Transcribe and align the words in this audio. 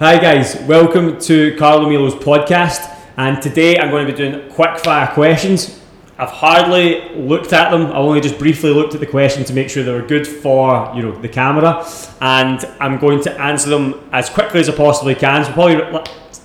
Hi 0.00 0.16
guys, 0.16 0.54
welcome 0.68 1.18
to 1.22 1.56
Carlo 1.56 1.88
Milo's 1.88 2.14
podcast. 2.14 2.88
And 3.16 3.42
today 3.42 3.80
I'm 3.80 3.90
going 3.90 4.06
to 4.06 4.12
be 4.12 4.16
doing 4.16 4.48
quick 4.48 4.78
fire 4.78 5.08
questions. 5.08 5.80
I've 6.16 6.28
hardly 6.30 7.16
looked 7.16 7.52
at 7.52 7.72
them. 7.72 7.86
I 7.86 7.96
only 7.96 8.20
just 8.20 8.38
briefly 8.38 8.70
looked 8.70 8.94
at 8.94 9.00
the 9.00 9.08
question 9.08 9.42
to 9.42 9.52
make 9.52 9.68
sure 9.68 9.82
they 9.82 9.90
were 9.90 10.06
good 10.06 10.24
for 10.24 10.92
you 10.94 11.02
know 11.02 11.20
the 11.20 11.28
camera, 11.28 11.84
and 12.20 12.64
I'm 12.78 12.98
going 12.98 13.20
to 13.22 13.40
answer 13.40 13.70
them 13.70 14.08
as 14.12 14.30
quickly 14.30 14.60
as 14.60 14.68
I 14.68 14.76
possibly 14.76 15.16
can. 15.16 15.44
So 15.44 15.52
probably 15.52 15.74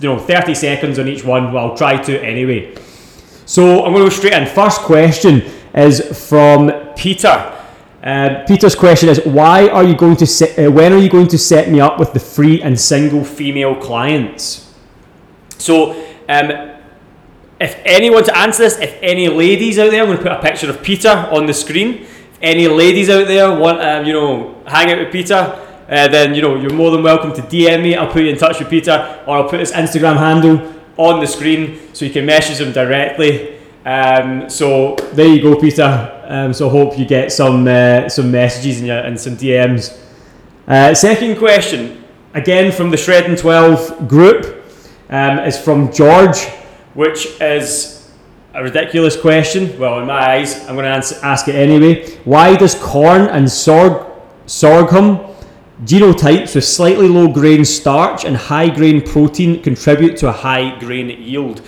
you 0.00 0.08
know 0.08 0.18
30 0.18 0.52
seconds 0.56 0.98
on 0.98 1.06
each 1.06 1.24
one. 1.24 1.52
Well, 1.52 1.70
I'll 1.70 1.76
try 1.76 1.96
to 1.96 2.20
anyway. 2.24 2.74
So 3.46 3.84
I'm 3.84 3.92
going 3.92 4.04
to 4.04 4.10
go 4.10 4.16
straight 4.16 4.32
in. 4.32 4.48
First 4.48 4.80
question 4.80 5.42
is 5.76 6.28
from 6.28 6.72
Peter. 6.96 7.53
Uh, 8.04 8.44
Peter's 8.46 8.74
question 8.74 9.08
is: 9.08 9.18
Why 9.24 9.66
are 9.68 9.82
you 9.82 9.96
going 9.96 10.16
to 10.16 10.26
set? 10.26 10.58
Uh, 10.58 10.70
when 10.70 10.92
are 10.92 10.98
you 10.98 11.08
going 11.08 11.28
to 11.28 11.38
set 11.38 11.70
me 11.70 11.80
up 11.80 11.98
with 11.98 12.12
the 12.12 12.20
free 12.20 12.60
and 12.60 12.78
single 12.78 13.24
female 13.24 13.74
clients? 13.74 14.74
So, 15.56 15.92
um, 16.28 16.72
if 17.58 17.80
anyone 17.86 18.22
to 18.24 18.36
answer 18.36 18.64
this, 18.64 18.78
if 18.78 18.98
any 19.00 19.28
ladies 19.28 19.78
out 19.78 19.90
there, 19.90 20.02
I'm 20.02 20.08
going 20.08 20.18
to 20.18 20.22
put 20.22 20.32
a 20.32 20.42
picture 20.42 20.68
of 20.68 20.82
Peter 20.82 21.08
on 21.08 21.46
the 21.46 21.54
screen. 21.54 22.02
If 22.02 22.38
any 22.42 22.68
ladies 22.68 23.08
out 23.08 23.26
there 23.26 23.58
want, 23.58 23.80
um, 23.80 24.04
you 24.04 24.12
know, 24.12 24.62
hang 24.66 24.92
out 24.92 24.98
with 24.98 25.10
Peter, 25.10 25.34
uh, 25.34 26.08
then 26.08 26.34
you 26.34 26.42
know 26.42 26.56
you're 26.56 26.74
more 26.74 26.90
than 26.90 27.02
welcome 27.02 27.32
to 27.32 27.40
DM 27.40 27.82
me. 27.82 27.96
I'll 27.96 28.12
put 28.12 28.22
you 28.22 28.28
in 28.28 28.36
touch 28.36 28.58
with 28.58 28.68
Peter, 28.68 29.22
or 29.26 29.38
I'll 29.38 29.48
put 29.48 29.60
his 29.60 29.72
Instagram 29.72 30.18
handle 30.18 30.74
on 30.98 31.20
the 31.20 31.26
screen 31.26 31.80
so 31.94 32.04
you 32.04 32.10
can 32.10 32.26
message 32.26 32.60
him 32.60 32.74
directly. 32.74 33.58
Um, 33.86 34.50
so 34.50 34.94
there 35.14 35.26
you 35.26 35.40
go, 35.40 35.58
Peter. 35.58 36.13
Um, 36.28 36.52
so 36.52 36.68
hope 36.68 36.98
you 36.98 37.04
get 37.04 37.32
some 37.32 37.66
uh, 37.66 38.08
some 38.08 38.30
messages 38.30 38.80
and, 38.80 38.90
and 38.90 39.20
some 39.20 39.36
DMs. 39.36 39.98
Uh, 40.66 40.94
second 40.94 41.36
question, 41.36 42.04
again 42.32 42.72
from 42.72 42.90
the 42.90 42.96
Shredding 42.96 43.36
12 43.36 44.08
group, 44.08 44.64
um, 45.10 45.40
is 45.40 45.58
from 45.58 45.92
George, 45.92 46.46
which 46.94 47.26
is 47.40 48.10
a 48.54 48.62
ridiculous 48.62 49.20
question. 49.20 49.78
Well, 49.78 50.00
in 50.00 50.06
my 50.06 50.36
eyes, 50.36 50.60
I'm 50.66 50.76
going 50.76 50.84
to 50.84 50.90
answer, 50.90 51.18
ask 51.22 51.48
it 51.48 51.56
anyway. 51.56 52.08
Why 52.24 52.56
does 52.56 52.74
corn 52.76 53.22
and 53.22 53.46
sorg, 53.46 54.10
sorghum 54.46 55.18
genotypes 55.82 56.54
with 56.54 56.64
slightly 56.64 57.08
low 57.08 57.26
grain 57.26 57.64
starch 57.64 58.24
and 58.24 58.36
high 58.36 58.68
grain 58.68 59.02
protein 59.02 59.60
contribute 59.62 60.16
to 60.18 60.28
a 60.28 60.32
high 60.32 60.78
grain 60.78 61.10
yield? 61.10 61.60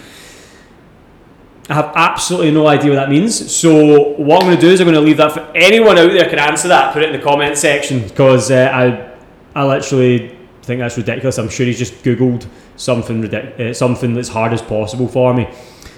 I 1.69 1.75
have 1.75 1.93
absolutely 1.97 2.53
no 2.53 2.69
idea 2.69 2.91
what 2.91 2.97
that 2.97 3.11
means. 3.11 3.55
So 3.55 4.11
what 4.13 4.41
I'm 4.41 4.49
going 4.49 4.57
to 4.57 4.61
do 4.61 4.69
is 4.69 4.81
I'm 4.81 4.85
going 4.87 4.95
to 4.95 5.01
leave 5.01 5.17
that 5.17 5.33
for 5.33 5.41
anyone 5.57 5.99
out 5.99 6.13
there 6.13 6.29
can 6.29 6.39
answer 6.39 6.69
that. 6.69 6.93
Put 6.93 7.03
it 7.03 7.13
in 7.13 7.19
the 7.19 7.25
comment 7.25 7.59
section 7.59 8.03
because 8.07 8.51
uh, 8.53 8.71
I 8.73 9.13
I 9.61 9.67
literally 9.67 10.39
think 10.63 10.81
that's 10.81 10.97
ridiculous. 10.97 11.39
I'm 11.39 11.49
sure 11.49 11.67
he's 11.67 11.79
just 11.79 12.05
googled 12.05 12.47
something 12.77 13.23
ridic- 13.23 13.59
uh, 13.59 13.75
something 13.75 14.15
that's 14.15 14.29
hard 14.29 14.53
as 14.53 14.63
possible 14.63 15.09
for 15.09 15.35
me. 15.35 15.49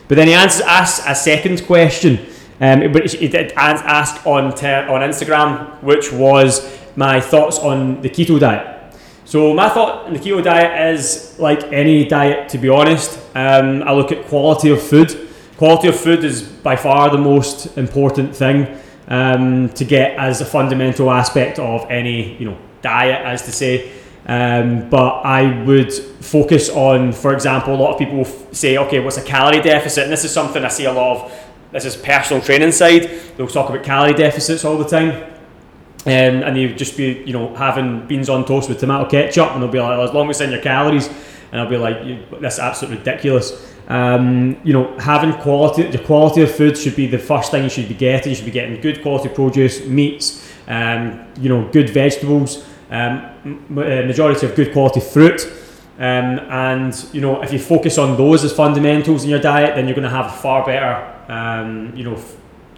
But 0.08 0.14
then 0.14 0.26
he 0.26 0.32
answers 0.32 0.62
asks 0.62 1.04
a 1.06 1.14
second 1.14 1.66
question, 1.66 2.18
um, 2.62 2.90
but 2.90 3.12
he 3.12 3.28
did 3.28 3.52
ask 3.56 4.26
on 4.26 4.54
ter- 4.54 4.88
on 4.88 5.02
Instagram, 5.02 5.82
which 5.82 6.10
was 6.10 6.78
my 6.96 7.20
thoughts 7.20 7.58
on 7.58 8.00
the 8.00 8.08
keto 8.08 8.40
diet. 8.40 8.94
So 9.26 9.52
my 9.52 9.68
thought 9.68 10.06
on 10.06 10.14
the 10.14 10.18
keto 10.18 10.42
diet 10.42 10.94
is 10.94 11.38
like 11.38 11.62
any 11.74 12.06
diet, 12.06 12.48
to 12.48 12.56
be 12.58 12.70
honest. 12.70 13.18
Um, 13.34 13.82
I 13.82 13.92
look 13.92 14.12
at 14.12 14.24
quality 14.24 14.70
of 14.70 14.82
food 14.82 15.27
quality 15.58 15.88
of 15.88 15.98
food 15.98 16.24
is 16.24 16.42
by 16.42 16.76
far 16.76 17.10
the 17.10 17.18
most 17.18 17.76
important 17.76 18.34
thing 18.34 18.78
um, 19.08 19.68
to 19.70 19.84
get 19.84 20.16
as 20.16 20.40
a 20.40 20.44
fundamental 20.44 21.10
aspect 21.10 21.58
of 21.58 21.84
any 21.90 22.36
you 22.38 22.46
know 22.46 22.56
diet, 22.80 23.26
as 23.26 23.42
to 23.42 23.52
say. 23.52 23.92
Um, 24.26 24.88
but 24.90 25.22
I 25.24 25.64
would 25.64 25.92
focus 25.92 26.68
on, 26.68 27.12
for 27.12 27.32
example, 27.32 27.74
a 27.74 27.76
lot 27.76 27.92
of 27.92 27.98
people 27.98 28.24
say, 28.52 28.76
okay, 28.76 29.00
what's 29.00 29.16
a 29.16 29.22
calorie 29.22 29.62
deficit? 29.62 30.04
And 30.04 30.12
this 30.12 30.24
is 30.24 30.30
something 30.30 30.64
I 30.64 30.68
see 30.68 30.84
a 30.84 30.92
lot 30.92 31.16
of. 31.16 31.44
This 31.72 31.84
is 31.84 31.96
personal 31.96 32.42
training 32.42 32.72
side. 32.72 33.10
They'll 33.36 33.46
talk 33.46 33.68
about 33.68 33.84
calorie 33.84 34.14
deficits 34.14 34.64
all 34.64 34.78
the 34.78 34.88
time. 34.88 35.10
Um, 36.06 36.42
and 36.42 36.56
would 36.56 36.78
just 36.78 36.96
be, 36.96 37.22
you 37.26 37.32
know, 37.32 37.54
having 37.54 38.06
beans 38.06 38.28
on 38.28 38.44
toast 38.44 38.68
with 38.68 38.80
tomato 38.80 39.10
ketchup, 39.10 39.50
and 39.52 39.62
they'll 39.62 39.70
be 39.70 39.80
like, 39.80 39.98
as 39.98 40.14
long 40.14 40.30
as 40.30 40.40
it's 40.40 40.46
in 40.46 40.52
your 40.52 40.62
calories, 40.62 41.10
and 41.50 41.60
I'll 41.60 41.68
be 41.68 41.76
like, 41.76 42.40
that's 42.40 42.58
absolutely 42.58 42.98
ridiculous. 42.98 43.74
Um, 43.88 44.60
you 44.64 44.74
know, 44.74 44.96
having 44.98 45.32
quality, 45.32 45.84
the 45.84 45.98
quality 45.98 46.42
of 46.42 46.54
food 46.54 46.76
should 46.76 46.94
be 46.94 47.06
the 47.06 47.18
first 47.18 47.50
thing 47.50 47.64
you 47.64 47.70
should 47.70 47.88
be 47.88 47.94
getting. 47.94 48.30
You 48.30 48.36
should 48.36 48.44
be 48.44 48.50
getting 48.50 48.80
good 48.80 49.00
quality 49.00 49.30
produce, 49.30 49.86
meats, 49.86 50.46
um, 50.66 51.26
you 51.40 51.48
know, 51.48 51.66
good 51.72 51.88
vegetables, 51.88 52.64
um, 52.90 53.24
uh, 53.70 54.04
majority 54.04 54.46
of 54.46 54.54
good 54.54 54.72
quality 54.72 55.00
fruit. 55.00 55.50
Um, 55.98 56.38
and 56.50 57.08
you 57.12 57.20
know, 57.20 57.42
if 57.42 57.52
you 57.52 57.58
focus 57.58 57.98
on 57.98 58.16
those 58.16 58.44
as 58.44 58.52
fundamentals 58.52 59.24
in 59.24 59.30
your 59.30 59.40
diet, 59.40 59.74
then 59.74 59.86
you're 59.86 59.96
going 59.96 60.08
to 60.08 60.14
have 60.14 60.26
a 60.26 60.36
far 60.36 60.64
better, 60.64 61.32
um, 61.32 61.96
you 61.96 62.04
know, 62.04 62.22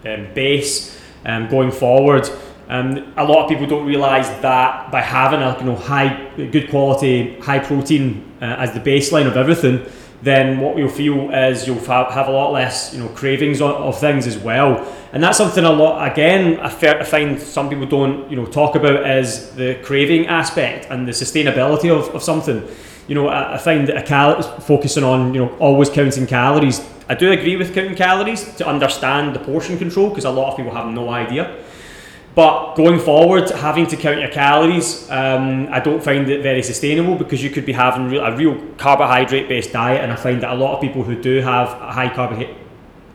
um, 0.06 0.32
base 0.32 0.96
going 1.24 1.70
forward. 1.70 2.30
Um, 2.70 3.12
a 3.16 3.24
lot 3.24 3.42
of 3.42 3.48
people 3.48 3.66
don't 3.66 3.84
realise 3.84 4.28
that 4.28 4.92
by 4.92 5.00
having 5.00 5.42
a 5.42 5.58
you 5.58 5.64
know 5.64 5.74
high, 5.74 6.30
good 6.36 6.70
quality, 6.70 7.38
high 7.40 7.58
protein 7.58 8.32
uh, 8.40 8.44
as 8.44 8.72
the 8.72 8.78
baseline 8.78 9.26
of 9.26 9.36
everything, 9.36 9.84
then 10.22 10.60
what 10.60 10.76
you'll 10.76 10.88
feel 10.88 11.30
is 11.30 11.66
you'll 11.66 11.80
have 11.80 12.28
a 12.28 12.30
lot 12.30 12.52
less, 12.52 12.94
you 12.94 13.00
know, 13.00 13.08
cravings 13.08 13.60
of, 13.60 13.98
things 13.98 14.26
as 14.26 14.38
well. 14.38 14.86
And 15.12 15.20
that's 15.20 15.38
something 15.38 15.64
a 15.64 15.72
lot, 15.72 16.12
again, 16.12 16.60
I 16.60 16.68
find 16.68 17.40
some 17.40 17.68
people 17.68 17.86
don't, 17.86 18.30
you 18.30 18.36
know, 18.36 18.46
talk 18.46 18.76
about 18.76 19.08
is 19.18 19.50
the 19.56 19.80
craving 19.82 20.26
aspect 20.26 20.86
and 20.90 21.08
the 21.08 21.12
sustainability 21.12 21.90
of, 21.90 22.14
of 22.14 22.22
something. 22.22 22.68
You 23.08 23.14
know, 23.16 23.28
I, 23.28 23.58
find 23.58 23.88
that 23.88 23.96
a 23.96 24.02
cal- 24.04 24.42
focusing 24.60 25.02
on, 25.02 25.34
you 25.34 25.40
know, 25.40 25.56
always 25.56 25.90
counting 25.90 26.26
calories. 26.26 26.86
I 27.08 27.14
do 27.14 27.32
agree 27.32 27.56
with 27.56 27.74
counting 27.74 27.96
calories 27.96 28.54
to 28.56 28.68
understand 28.68 29.34
the 29.34 29.40
portion 29.40 29.78
control 29.78 30.10
because 30.10 30.24
a 30.24 30.30
lot 30.30 30.52
of 30.52 30.56
people 30.56 30.72
have 30.72 30.86
no 30.86 31.08
idea. 31.08 31.56
But 32.34 32.74
going 32.74 33.00
forward, 33.00 33.50
having 33.50 33.86
to 33.88 33.96
count 33.96 34.20
your 34.20 34.30
calories, 34.30 35.10
um, 35.10 35.68
I 35.70 35.80
don't 35.80 36.02
find 36.02 36.28
it 36.30 36.42
very 36.42 36.62
sustainable 36.62 37.16
because 37.16 37.42
you 37.42 37.50
could 37.50 37.66
be 37.66 37.72
having 37.72 38.16
a 38.16 38.36
real 38.36 38.56
carbohydrate 38.76 39.48
based 39.48 39.72
diet, 39.72 40.02
and 40.02 40.12
I 40.12 40.16
find 40.16 40.40
that 40.42 40.52
a 40.52 40.54
lot 40.54 40.74
of 40.74 40.80
people 40.80 41.02
who 41.02 41.20
do 41.20 41.40
have 41.40 41.68
a 41.82 41.92
high 41.92 42.08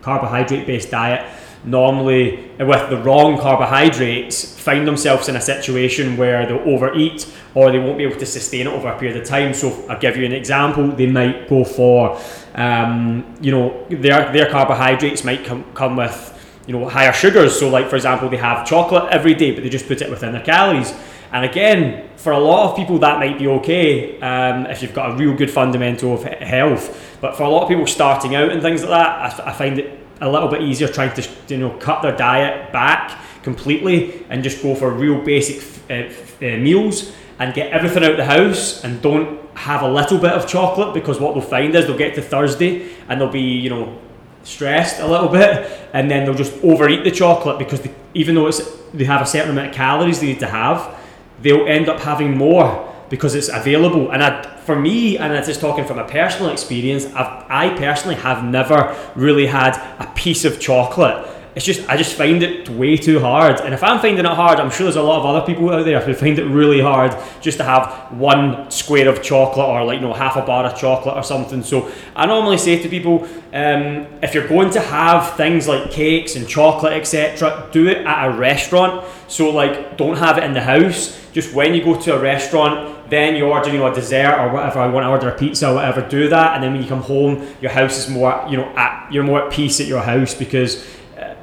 carbohydrate 0.01 0.67
based 0.67 0.91
diet 0.91 1.25
normally 1.65 2.51
with 2.59 2.89
the 2.89 2.97
wrong 2.97 3.39
carbohydrates 3.39 4.57
find 4.59 4.87
themselves 4.87 5.27
in 5.27 5.35
a 5.35 5.41
situation 5.41 6.15
where 6.15 6.45
they'll 6.45 6.59
overeat 6.59 7.31
or 7.55 7.71
they 7.71 7.79
won't 7.79 7.97
be 7.97 8.03
able 8.03 8.17
to 8.19 8.25
sustain 8.25 8.67
it 8.67 8.73
over 8.73 8.87
a 8.87 8.99
period 8.99 9.17
of 9.17 9.27
time. 9.27 9.53
So 9.53 9.85
i'll 9.89 9.99
give 9.99 10.15
you 10.17 10.25
an 10.25 10.33
example 10.33 10.87
they 10.89 11.07
might 11.07 11.49
go 11.49 11.63
for 11.63 12.19
um, 12.55 13.35
you 13.41 13.51
know 13.51 13.85
their, 13.89 14.31
their 14.31 14.49
carbohydrates 14.49 15.23
might 15.23 15.43
come, 15.43 15.63
come 15.73 15.95
with 15.95 16.31
you 16.67 16.77
know 16.77 16.87
higher 16.87 17.13
sugars. 17.13 17.59
So 17.59 17.69
like 17.69 17.89
for 17.89 17.95
example, 17.95 18.29
they 18.29 18.37
have 18.37 18.65
chocolate 18.67 19.11
every 19.11 19.33
day, 19.33 19.51
but 19.51 19.63
they 19.63 19.69
just 19.69 19.87
put 19.87 20.01
it 20.01 20.09
within 20.09 20.31
their 20.31 20.43
calories. 20.43 20.93
And 21.31 21.43
again, 21.43 22.07
for 22.15 22.31
a 22.31 22.39
lot 22.39 22.69
of 22.69 22.77
people, 22.77 22.97
that 22.99 23.19
might 23.19 23.37
be 23.37 23.47
okay 23.47 24.19
um, 24.21 24.67
if 24.67 24.81
you've 24.81 24.93
got 24.93 25.11
a 25.11 25.15
real 25.15 25.35
good 25.35 25.51
fundamental 25.51 26.13
of 26.13 26.23
health. 26.23 27.17
But 27.19 27.35
for 27.35 27.43
a 27.43 27.49
lot 27.49 27.63
of 27.63 27.69
people 27.69 27.87
starting 27.87 28.35
out 28.35 28.51
and 28.51 28.61
things 28.61 28.81
like 28.83 28.91
that, 28.91 29.47
I, 29.47 29.51
find 29.53 29.79
it 29.79 29.99
a 30.21 30.29
little 30.29 30.47
bit 30.47 30.61
easier 30.61 30.87
trying 30.87 31.13
to 31.15 31.29
you 31.49 31.57
know 31.57 31.71
cut 31.77 32.01
their 32.01 32.15
diet 32.15 32.71
back 32.71 33.19
completely 33.43 34.25
and 34.29 34.43
just 34.43 34.61
go 34.63 34.75
for 34.75 34.89
real 34.91 35.21
basic 35.23 35.61
uh, 35.89 36.11
uh, 36.41 36.57
meals 36.57 37.11
and 37.39 37.53
get 37.53 37.71
everything 37.71 38.03
out 38.03 38.17
the 38.17 38.25
house 38.25 38.83
and 38.83 39.01
don't 39.01 39.39
have 39.57 39.81
a 39.81 39.87
little 39.87 40.17
bit 40.17 40.31
of 40.31 40.47
chocolate 40.47 40.93
because 40.93 41.19
what 41.19 41.33
they'll 41.33 41.43
find 41.43 41.75
is 41.75 41.85
they'll 41.85 41.97
get 41.97 42.15
to 42.15 42.21
Thursday 42.21 42.89
and 43.07 43.19
they'll 43.19 43.29
be 43.29 43.41
you 43.41 43.69
know 43.69 43.99
stressed 44.45 45.01
a 45.01 45.07
little 45.07 45.27
bit, 45.27 45.89
and 45.91 46.09
then 46.09 46.23
they'll 46.23 46.33
just 46.33 46.53
overeat 46.63 47.03
the 47.03 47.11
chocolate 47.11 47.59
because 47.59 47.81
they, 47.81 47.93
even 48.13 48.35
though 48.35 48.47
it's 48.47 48.61
they 48.93 49.03
have 49.03 49.21
a 49.21 49.25
certain 49.25 49.51
amount 49.51 49.69
of 49.69 49.75
calories 49.75 50.21
they 50.21 50.27
need 50.27 50.39
to 50.39 50.47
have, 50.47 50.97
they'll 51.41 51.67
end 51.67 51.89
up 51.89 51.99
having 51.99 52.37
more 52.37 52.93
because 53.09 53.35
it's 53.35 53.49
available. 53.49 54.11
And 54.11 54.23
I, 54.23 54.57
for 54.59 54.75
me, 54.75 55.17
and 55.17 55.33
I'm 55.33 55.43
just 55.43 55.59
talking 55.59 55.85
from 55.85 55.99
a 55.99 56.07
personal 56.07 56.51
experience, 56.51 57.05
I've, 57.07 57.45
I 57.49 57.75
personally 57.77 58.15
have 58.15 58.43
never 58.43 58.95
really 59.15 59.47
had 59.47 59.77
a 59.99 60.09
piece 60.15 60.45
of 60.45 60.59
chocolate 60.59 61.27
it's 61.55 61.65
just 61.65 61.87
I 61.89 61.95
just 61.95 62.17
find 62.17 62.43
it 62.43 62.67
way 62.67 62.97
too 62.97 63.19
hard. 63.19 63.61
And 63.61 63.73
if 63.73 63.81
I'm 63.81 63.99
finding 63.99 64.25
it 64.25 64.25
hard, 64.25 64.59
I'm 64.59 64.69
sure 64.69 64.83
there's 64.83 64.97
a 64.97 65.01
lot 65.01 65.19
of 65.19 65.25
other 65.25 65.45
people 65.45 65.69
out 65.69 65.85
there 65.85 66.01
who 66.01 66.13
find 66.13 66.37
it 66.37 66.43
really 66.43 66.81
hard 66.81 67.15
just 67.39 67.57
to 67.59 67.63
have 67.63 68.11
one 68.11 68.69
square 68.69 69.07
of 69.07 69.23
chocolate 69.23 69.65
or 69.65 69.85
like 69.85 70.01
you 70.01 70.05
know 70.05 70.13
half 70.13 70.35
a 70.35 70.41
bar 70.41 70.65
of 70.65 70.77
chocolate 70.77 71.15
or 71.15 71.23
something. 71.23 71.63
So 71.63 71.89
I 72.13 72.25
normally 72.25 72.57
say 72.57 72.81
to 72.83 72.89
people, 72.89 73.23
um, 73.53 74.05
if 74.21 74.33
you're 74.33 74.49
going 74.49 74.69
to 74.71 74.81
have 74.81 75.37
things 75.37 75.65
like 75.65 75.91
cakes 75.91 76.35
and 76.35 76.45
chocolate 76.45 76.91
etc., 76.91 77.69
do 77.71 77.87
it 77.87 78.05
at 78.05 78.27
a 78.27 78.37
restaurant. 78.37 79.05
So 79.29 79.49
like 79.49 79.95
don't 79.95 80.17
have 80.17 80.37
it 80.37 80.43
in 80.43 80.51
the 80.53 80.61
house. 80.61 81.21
Just 81.31 81.53
when 81.53 81.73
you 81.73 81.83
go 81.83 81.99
to 81.99 82.15
a 82.15 82.19
restaurant, 82.19 83.09
then 83.09 83.35
you 83.35 83.45
order, 83.45 83.69
you 83.69 83.77
know, 83.77 83.87
a 83.87 83.93
dessert 83.93 84.39
or 84.39 84.51
whatever. 84.51 84.79
I 84.79 84.87
want 84.87 85.03
to 85.05 85.09
order 85.09 85.29
a 85.29 85.37
pizza 85.37 85.69
or 85.69 85.75
whatever. 85.75 86.01
Do 86.01 86.29
that, 86.29 86.55
and 86.55 86.63
then 86.63 86.73
when 86.73 86.81
you 86.81 86.87
come 86.87 87.01
home, 87.01 87.45
your 87.61 87.71
house 87.71 87.97
is 87.97 88.09
more, 88.09 88.45
you 88.49 88.57
know, 88.57 88.65
at, 88.75 89.11
you're 89.11 89.23
more 89.23 89.43
at 89.43 89.51
peace 89.51 89.79
at 89.79 89.87
your 89.87 90.01
house 90.01 90.33
because 90.33 90.85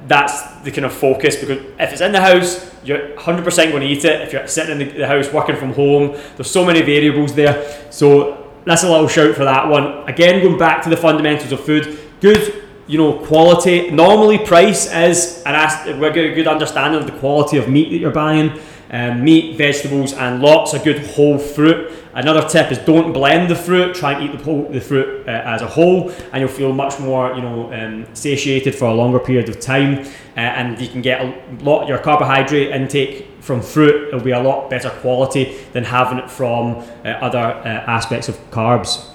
that's 0.07 0.43
the 0.63 0.71
kind 0.71 0.85
of 0.85 0.93
focus 0.93 1.37
because 1.37 1.59
if 1.79 1.93
it's 1.93 2.01
in 2.01 2.13
the 2.13 2.21
house, 2.21 2.71
you're 2.85 3.17
100% 3.17 3.45
going 3.71 3.83
to 3.83 3.87
eat 3.87 4.05
it. 4.05 4.21
If 4.23 4.33
you're 4.33 4.47
sitting 4.47 4.81
in 4.81 4.89
the, 4.89 4.99
the 4.99 5.07
house 5.07 5.33
working 5.33 5.57
from 5.57 5.73
home, 5.73 6.19
there's 6.37 6.51
so 6.51 6.65
many 6.65 6.83
variables 6.83 7.35
there. 7.35 7.87
So 7.91 8.51
that's 8.65 8.83
a 8.83 8.91
little 8.91 9.09
shout 9.09 9.35
for 9.35 9.45
that 9.45 9.69
one. 9.69 10.09
Again, 10.09 10.43
going 10.43 10.59
back 10.59 10.83
to 10.83 10.91
the 10.91 10.97
fundamentals 10.97 11.53
of 11.53 11.65
food, 11.65 11.99
good, 12.21 12.65
you 12.87 12.99
know, 12.99 13.25
quality. 13.25 13.91
Normally, 13.91 14.39
price 14.39 14.87
is 14.93 15.43
an 15.47 15.55
as- 15.55 15.87
we 15.87 16.11
get 16.11 16.33
a 16.33 16.35
good 16.35 16.49
understanding 16.49 17.01
of 17.01 17.07
the 17.07 17.17
quality 17.19 17.57
of 17.57 17.69
meat 17.69 17.91
that 17.91 17.99
you're 17.99 18.11
buying. 18.11 18.59
Um, 18.95 19.25
meat, 19.25 19.57
vegetables, 19.57 20.13
and 20.13 20.43
lots 20.43 20.75
of 20.75 20.85
good 20.85 20.99
whole 20.99 21.39
fruit. 21.39 21.91
Another 22.13 22.47
tip 22.47 22.71
is 22.71 22.77
don't 22.77 23.15
blend 23.15 23.49
the 23.49 23.57
fruit. 23.57 23.95
Try 23.95 24.13
and 24.13 24.25
eat 24.25 24.37
the, 24.37 24.45
whole, 24.45 24.69
the 24.69 24.83
fruit 24.83 25.27
uh, 25.27 25.31
as 25.31 25.63
a 25.63 25.67
whole, 25.67 26.11
and 26.11 26.41
you'll 26.41 26.51
feel 26.51 26.75
much 26.75 27.01
more, 27.01 27.33
you 27.33 27.41
know, 27.41 27.73
um, 27.73 28.07
satiated 28.15 28.75
for 28.75 28.85
a 28.85 28.95
longer 28.95 29.19
period 29.19 29.49
of 29.49 29.61
time. 29.61 30.01
Uh, 30.37 30.41
and 30.41 30.79
you 30.79 30.89
can 30.89 31.01
get 31.01 31.23
a 31.23 31.65
lot 31.65 31.89
your 31.89 31.97
carbohydrate 31.97 32.69
intake 32.69 33.29
from 33.41 33.63
fruit. 33.63 34.09
It'll 34.09 34.21
be 34.21 34.33
a 34.33 34.43
lot 34.43 34.69
better 34.69 34.91
quality 34.91 35.57
than 35.73 35.85
having 35.85 36.19
it 36.19 36.31
from 36.31 36.77
uh, 37.05 37.09
other 37.09 37.39
uh, 37.39 37.67
aspects 37.67 38.29
of 38.29 38.37
carbs. 38.51 39.09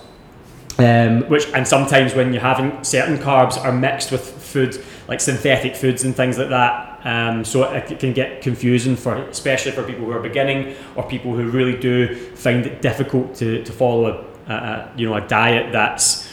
Um, 0.79 1.23
which 1.29 1.47
and 1.53 1.67
sometimes 1.67 2.13
when 2.13 2.33
you're 2.33 2.41
having 2.41 2.83
certain 2.83 3.17
carbs 3.17 3.63
are 3.63 3.71
mixed 3.71 4.11
with 4.11 4.21
food 4.21 4.83
like 5.07 5.19
synthetic 5.19 5.75
foods 5.75 6.03
and 6.03 6.15
things 6.15 6.37
like 6.37 6.49
that 6.49 6.96
um, 7.07 7.45
so 7.45 7.63
it 7.71 7.99
can 7.99 8.11
get 8.11 8.41
confusing 8.41 8.97
for 8.97 9.15
especially 9.15 9.71
for 9.71 9.83
people 9.83 10.03
who 10.03 10.11
are 10.11 10.19
beginning 10.19 10.75
or 10.95 11.03
people 11.07 11.33
who 11.33 11.49
really 11.49 11.77
do 11.77 12.13
find 12.35 12.65
it 12.65 12.81
difficult 12.81 13.33
to, 13.33 13.63
to 13.63 13.71
follow 13.71 14.25
a, 14.47 14.53
a 14.53 14.91
you 14.97 15.07
know 15.07 15.15
a 15.15 15.21
diet 15.21 15.71
that's 15.71 16.27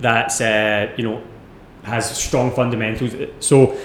that's 0.00 0.40
uh, 0.40 0.92
you 0.96 1.04
know 1.04 1.22
has 1.84 2.10
strong 2.18 2.50
fundamentals 2.50 3.14
so 3.38 3.78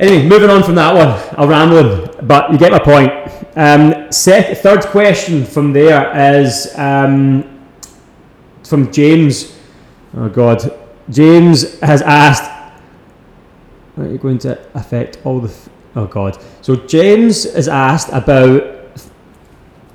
Anyway, 0.00 0.28
moving 0.28 0.48
on 0.48 0.62
from 0.62 0.76
that 0.76 0.94
one, 0.94 1.08
I'll 1.36 1.48
ramble, 1.48 2.06
but 2.22 2.52
you 2.52 2.56
get 2.56 2.70
my 2.70 2.78
point. 2.78 3.10
Um, 3.56 4.08
third 4.12 4.86
question 4.86 5.44
from 5.44 5.72
there 5.72 6.40
is 6.40 6.72
um, 6.76 7.66
from 8.62 8.92
James. 8.92 9.58
Oh 10.16 10.28
God, 10.28 10.72
James 11.10 11.80
has 11.80 12.02
asked. 12.02 12.57
You 14.06 14.18
going 14.18 14.38
to 14.38 14.58
affect 14.74 15.18
all 15.24 15.40
the? 15.40 15.48
F- 15.48 15.68
oh 15.96 16.06
God. 16.06 16.38
So 16.62 16.76
James 16.76 17.52
has 17.52 17.68
asked 17.68 18.08
about 18.12 18.76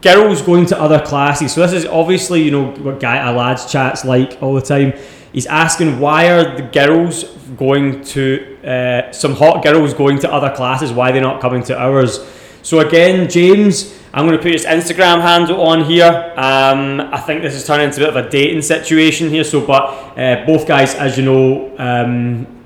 girls 0.02 0.42
going 0.42 0.66
to 0.68 0.80
other 0.80 1.00
classes. 1.00 1.54
So 1.54 1.62
this 1.62 1.74
is 1.74 1.86
obviously 1.86 2.42
you 2.42 2.52
know 2.52 2.72
what 2.72 3.00
guy 3.00 3.18
a 3.18 3.36
lads 3.36 3.72
chats 3.72 4.04
like 4.04 4.38
all 4.42 4.54
the 4.54 4.62
time. 4.62 4.94
He's 5.32 5.48
asking 5.48 6.00
why 6.00 6.30
are 6.30 6.56
the 6.58 6.64
girls 6.64 7.24
going 7.58 8.04
to 8.06 8.58
uh, 8.64 9.12
some 9.12 9.34
hot 9.34 9.64
girls 9.64 9.94
going 9.94 10.20
to 10.20 10.32
other 10.32 10.54
classes? 10.56 10.92
Why 10.92 11.10
are 11.10 11.14
they 11.14 11.22
not 11.22 11.42
coming 11.42 11.64
to 11.64 11.78
ours? 11.78 12.20
So 12.62 12.80
again, 12.80 13.30
James 13.30 14.00
I'm 14.16 14.28
going 14.28 14.38
to 14.38 14.44
put 14.44 14.52
his 14.52 14.66
Instagram 14.66 15.22
handle 15.22 15.60
on 15.62 15.86
here. 15.86 16.34
Um, 16.38 17.02
I 17.02 17.20
think 17.20 17.42
this 17.42 17.56
is 17.56 17.66
turning 17.66 17.88
into 17.88 17.98
a 17.98 18.12
bit 18.12 18.16
of 18.16 18.28
a 18.28 18.30
dating 18.30 18.62
situation 18.62 19.32
here. 19.32 19.44
So, 19.44 19.66
but 19.66 20.16
uh, 20.16 20.46
both 20.46 20.68
guys, 20.68 20.94
as 20.94 21.18
you 21.18 21.26
know, 21.26 21.76
um, 21.80 22.63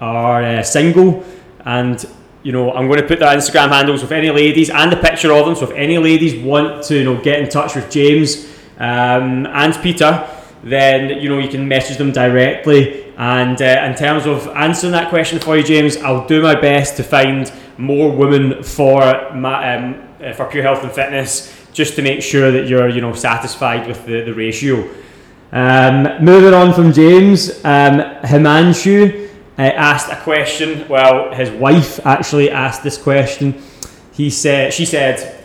are 0.00 0.42
uh, 0.42 0.62
single, 0.62 1.24
and 1.64 2.04
you 2.42 2.52
know 2.52 2.72
I'm 2.72 2.86
going 2.88 3.00
to 3.00 3.06
put 3.06 3.18
their 3.18 3.36
Instagram 3.36 3.68
handles 3.68 4.02
with 4.02 4.12
any 4.12 4.30
ladies 4.30 4.70
and 4.70 4.92
a 4.92 4.96
picture 4.96 5.32
of 5.32 5.46
them. 5.46 5.54
So, 5.54 5.64
if 5.64 5.72
any 5.72 5.98
ladies 5.98 6.42
want 6.42 6.84
to, 6.84 6.96
you 6.96 7.04
know, 7.04 7.20
get 7.20 7.40
in 7.40 7.48
touch 7.48 7.74
with 7.74 7.90
James 7.90 8.46
um, 8.78 9.46
and 9.46 9.74
Peter, 9.82 10.28
then 10.62 11.20
you 11.20 11.28
know 11.28 11.38
you 11.38 11.48
can 11.48 11.66
message 11.68 11.98
them 11.98 12.12
directly. 12.12 13.12
And 13.16 13.60
uh, 13.60 13.84
in 13.86 13.94
terms 13.94 14.26
of 14.26 14.48
answering 14.48 14.92
that 14.92 15.10
question 15.10 15.38
for 15.38 15.56
you, 15.56 15.62
James, 15.62 15.98
I'll 15.98 16.26
do 16.26 16.40
my 16.40 16.54
best 16.58 16.96
to 16.96 17.02
find 17.02 17.52
more 17.76 18.10
women 18.10 18.62
for 18.62 19.30
my. 19.34 19.76
Um, 19.76 20.06
uh, 20.20 20.34
for 20.34 20.44
pure 20.44 20.62
health 20.62 20.82
and 20.82 20.92
fitness, 20.92 21.50
just 21.72 21.96
to 21.96 22.02
make 22.02 22.22
sure 22.22 22.50
that 22.50 22.68
you're 22.68 22.90
you 22.90 23.00
know 23.00 23.14
satisfied 23.14 23.86
with 23.86 24.04
the, 24.04 24.22
the 24.22 24.34
ratio. 24.34 24.86
Um, 25.52 26.22
moving 26.22 26.52
on 26.52 26.74
from 26.74 26.92
James, 26.92 27.50
um, 27.64 28.00
Himanshu 28.22 29.29
uh, 29.60 29.72
asked 29.72 30.10
a 30.10 30.16
question. 30.16 30.88
Well, 30.88 31.34
his 31.34 31.50
wife 31.50 32.04
actually 32.06 32.50
asked 32.50 32.82
this 32.82 32.96
question. 32.96 33.62
He 34.12 34.30
said, 34.30 34.72
she 34.72 34.84
said, 34.84 35.44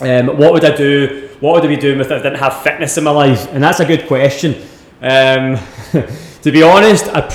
um, 0.00 0.38
"What 0.38 0.52
would 0.52 0.64
I 0.64 0.76
do? 0.76 1.30
What 1.40 1.54
would 1.54 1.64
I 1.64 1.74
be 1.74 1.76
doing 1.76 2.00
if 2.00 2.10
I 2.10 2.16
didn't 2.16 2.36
have 2.36 2.62
fitness 2.62 2.96
in 2.96 3.04
my 3.04 3.10
life?" 3.10 3.48
And 3.52 3.62
that's 3.62 3.80
a 3.80 3.84
good 3.84 4.06
question. 4.06 4.54
Um, 5.02 5.58
to 6.42 6.50
be 6.52 6.62
honest, 6.62 7.08
I. 7.08 7.28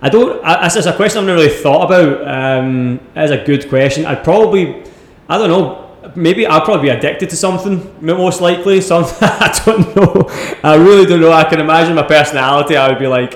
I 0.00 0.08
don't. 0.08 0.40
That's 0.42 0.76
a 0.76 0.94
question 0.94 1.18
I've 1.18 1.26
never 1.26 1.40
really 1.40 1.52
thought 1.52 1.86
about. 1.86 2.28
Um, 2.28 3.00
it's 3.16 3.32
a 3.32 3.44
good 3.44 3.68
question. 3.68 4.06
I'd 4.06 4.22
probably 4.22 4.84
I 5.28 5.36
don't 5.36 5.50
know. 5.50 5.84
Maybe 6.14 6.46
I'll 6.46 6.62
probably 6.62 6.88
be 6.88 6.96
addicted 6.96 7.28
to 7.30 7.36
something, 7.36 7.94
most 8.00 8.40
likely. 8.40 8.80
Something 8.80 9.16
I 9.22 9.60
don't 9.64 9.94
know. 9.94 10.26
I 10.62 10.76
really 10.76 11.04
don't 11.04 11.20
know. 11.20 11.32
I 11.32 11.44
can 11.44 11.60
imagine 11.60 11.94
my 11.94 12.02
personality. 12.02 12.76
I 12.76 12.88
would 12.88 12.98
be 12.98 13.06
like 13.06 13.34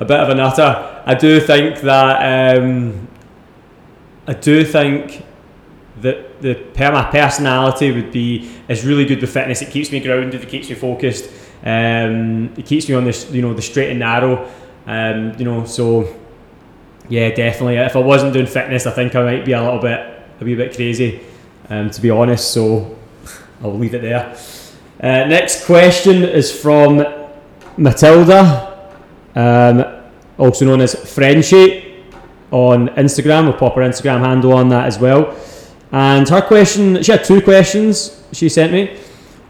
a 0.00 0.04
bit 0.04 0.20
of 0.20 0.28
a 0.30 0.34
nutter. 0.34 0.93
I 1.04 1.14
do 1.14 1.40
think 1.40 1.80
that. 1.80 2.58
Um, 2.58 3.08
I 4.26 4.32
do 4.32 4.64
think 4.64 5.24
that 6.00 6.40
the 6.40 6.56
my 6.78 7.10
personality 7.10 7.92
would 7.92 8.10
be 8.10 8.50
is 8.68 8.84
really 8.84 9.04
good 9.04 9.20
with 9.20 9.32
fitness. 9.32 9.62
It 9.62 9.70
keeps 9.70 9.92
me 9.92 10.00
grounded. 10.00 10.42
It 10.42 10.48
keeps 10.48 10.68
me 10.68 10.74
focused. 10.74 11.30
Um, 11.62 12.52
it 12.56 12.66
keeps 12.66 12.88
me 12.88 12.94
on 12.94 13.04
this, 13.04 13.30
you 13.30 13.42
know, 13.42 13.54
the 13.54 13.62
straight 13.62 13.90
and 13.90 13.98
narrow. 13.98 14.50
Um, 14.86 15.34
you 15.38 15.44
know, 15.44 15.64
so 15.64 16.14
yeah, 17.08 17.34
definitely. 17.34 17.76
If 17.76 17.96
I 17.96 18.00
wasn't 18.00 18.32
doing 18.32 18.46
fitness, 18.46 18.86
I 18.86 18.90
think 18.90 19.14
I 19.14 19.22
might 19.22 19.44
be 19.44 19.52
a 19.52 19.62
little 19.62 19.80
bit, 19.80 20.00
a 20.40 20.44
wee 20.44 20.54
bit 20.54 20.74
crazy 20.74 21.20
um, 21.68 21.90
to 21.90 22.00
be 22.00 22.10
honest. 22.10 22.52
So 22.52 22.96
I'll 23.62 23.76
leave 23.76 23.94
it 23.94 24.02
there. 24.02 24.36
Uh, 25.00 25.26
next 25.28 25.66
question 25.66 26.22
is 26.22 26.50
from 26.50 27.04
Matilda, 27.76 28.90
um, 29.34 30.03
also 30.38 30.64
known 30.64 30.80
as 30.80 30.94
Friendship 30.94 31.84
on 32.50 32.88
Instagram. 32.90 33.44
We'll 33.44 33.54
pop 33.54 33.74
her 33.74 33.82
Instagram 33.82 34.20
handle 34.20 34.52
on 34.52 34.68
that 34.70 34.86
as 34.86 34.98
well. 34.98 35.36
And 35.92 36.28
her 36.28 36.42
question, 36.42 37.02
she 37.02 37.12
had 37.12 37.24
two 37.24 37.40
questions 37.40 38.22
she 38.32 38.48
sent 38.48 38.72
me. 38.72 38.98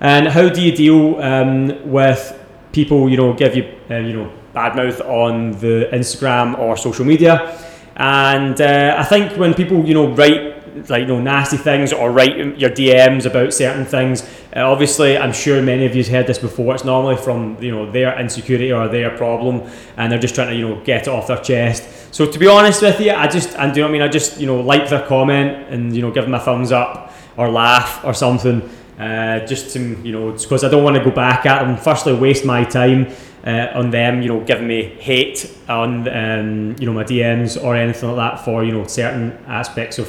And 0.01 0.29
how 0.29 0.49
do 0.49 0.61
you 0.61 0.77
deal 0.77 1.21
um, 1.21 1.91
with 1.91 2.39
people, 2.73 3.09
you 3.09 3.17
know, 3.17 3.33
give 3.33 3.57
you, 3.57 3.75
uh, 3.91 3.97
you 3.97 4.13
know, 4.13 4.33
bad 4.53 4.77
mouth 4.77 5.01
on 5.03 5.53
the 5.53 5.89
Instagram 5.93 6.59
or 6.59 6.77
social 6.77 7.05
media? 7.05 7.59
And 7.97 8.61
uh, 8.61 8.97
I 8.99 9.05
think 9.05 9.39
when 9.39 9.55
people, 9.55 9.85
you 9.87 9.95
know, 9.95 10.09
write 10.15 10.55
like 10.89 11.03
you 11.03 11.07
know 11.07 11.21
nasty 11.21 11.57
things 11.57 11.93
or 11.93 12.11
write 12.11 12.37
your 12.59 12.71
DMs 12.71 13.27
about 13.27 13.53
certain 13.55 13.85
things. 13.85 14.23
Uh, 14.55 14.71
obviously, 14.71 15.19
I'm 15.19 15.33
sure 15.33 15.61
many 15.61 15.85
of 15.85 15.97
you've 15.97 16.07
heard 16.07 16.29
this 16.29 16.39
before. 16.39 16.75
It's 16.75 16.85
normally 16.85 17.17
from 17.17 17.61
you 17.61 17.73
know 17.73 17.91
their 17.91 18.19
insecurity 18.19 18.73
or 18.73 18.87
their 18.89 19.17
problem, 19.17 19.69
and 19.97 20.13
they're 20.13 20.19
just 20.19 20.35
trying 20.35 20.49
to 20.49 20.55
you 20.55 20.69
know 20.69 20.85
get 20.85 21.03
it 21.03 21.09
off 21.09 21.27
their 21.27 21.39
chest. 21.39 22.15
So 22.15 22.31
to 22.31 22.39
be 22.39 22.47
honest 22.47 22.81
with 22.81 23.01
you, 23.01 23.11
I 23.11 23.27
just 23.27 23.57
and 23.57 23.75
do 23.75 23.81
you 23.81 23.85
know 23.85 23.89
I 23.89 23.93
mean? 23.93 24.03
I 24.03 24.09
just 24.09 24.39
you 24.39 24.47
know 24.47 24.61
like 24.61 24.89
their 24.89 25.05
comment 25.07 25.69
and 25.71 25.95
you 25.95 26.03
know 26.03 26.13
give 26.13 26.25
them 26.25 26.35
a 26.35 26.41
thumbs 26.41 26.71
up 26.71 27.13
or 27.37 27.51
laugh 27.51 28.05
or 28.05 28.15
something. 28.15 28.69
Uh, 28.99 29.45
just 29.45 29.73
to 29.73 29.81
you 30.05 30.13
know, 30.13 30.31
because 30.31 30.63
I 30.63 30.69
don't 30.69 30.85
want 30.85 30.97
to 30.97 31.03
go 31.03 31.11
back 31.11 31.47
at 31.47 31.65
them. 31.65 31.77
Firstly, 31.77 32.15
waste 32.15 32.45
my 32.45 32.63
time 32.63 33.13
uh, 33.45 33.73
on 33.75 33.91
them, 33.91 34.23
you 34.23 34.29
know, 34.29 34.41
giving 34.45 34.69
me 34.69 34.85
hate 34.85 35.53
on 35.69 36.07
um, 36.09 36.77
you 36.79 36.87
know 36.87 36.93
my 36.93 37.03
DMs 37.03 37.61
or 37.61 37.75
anything 37.75 38.11
like 38.11 38.37
that 38.37 38.45
for 38.45 38.63
you 38.63 38.71
know 38.71 38.87
certain 38.87 39.33
aspects 39.49 39.99
of 39.99 40.07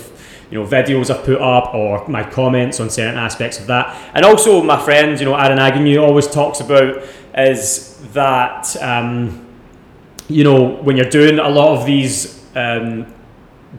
you 0.52 0.60
know 0.62 0.68
videos 0.68 1.10
I've 1.10 1.24
put 1.24 1.42
up 1.42 1.74
or 1.74 2.08
my 2.08 2.24
comments 2.24 2.80
on 2.80 2.90
certain 2.90 3.18
aspects 3.18 3.60
of 3.60 3.68
that. 3.68 3.96
And 4.14 4.26
also 4.26 4.62
my 4.62 4.82
friend, 4.82 5.20
you 5.20 5.26
know, 5.26 5.36
Aaron 5.36 5.60
Agnew 5.60 6.00
always 6.00 6.28
talks 6.28 6.60
about 6.60 7.04
is 7.38 7.98
that 8.14 8.76
um, 8.82 9.46
you 10.28 10.44
know 10.44 10.76
when 10.84 10.98
you're 10.98 11.10
doing 11.10 11.40
a 11.40 11.50
lot 11.50 11.78
of 11.78 11.86
these 11.86 12.44
um, 12.56 13.14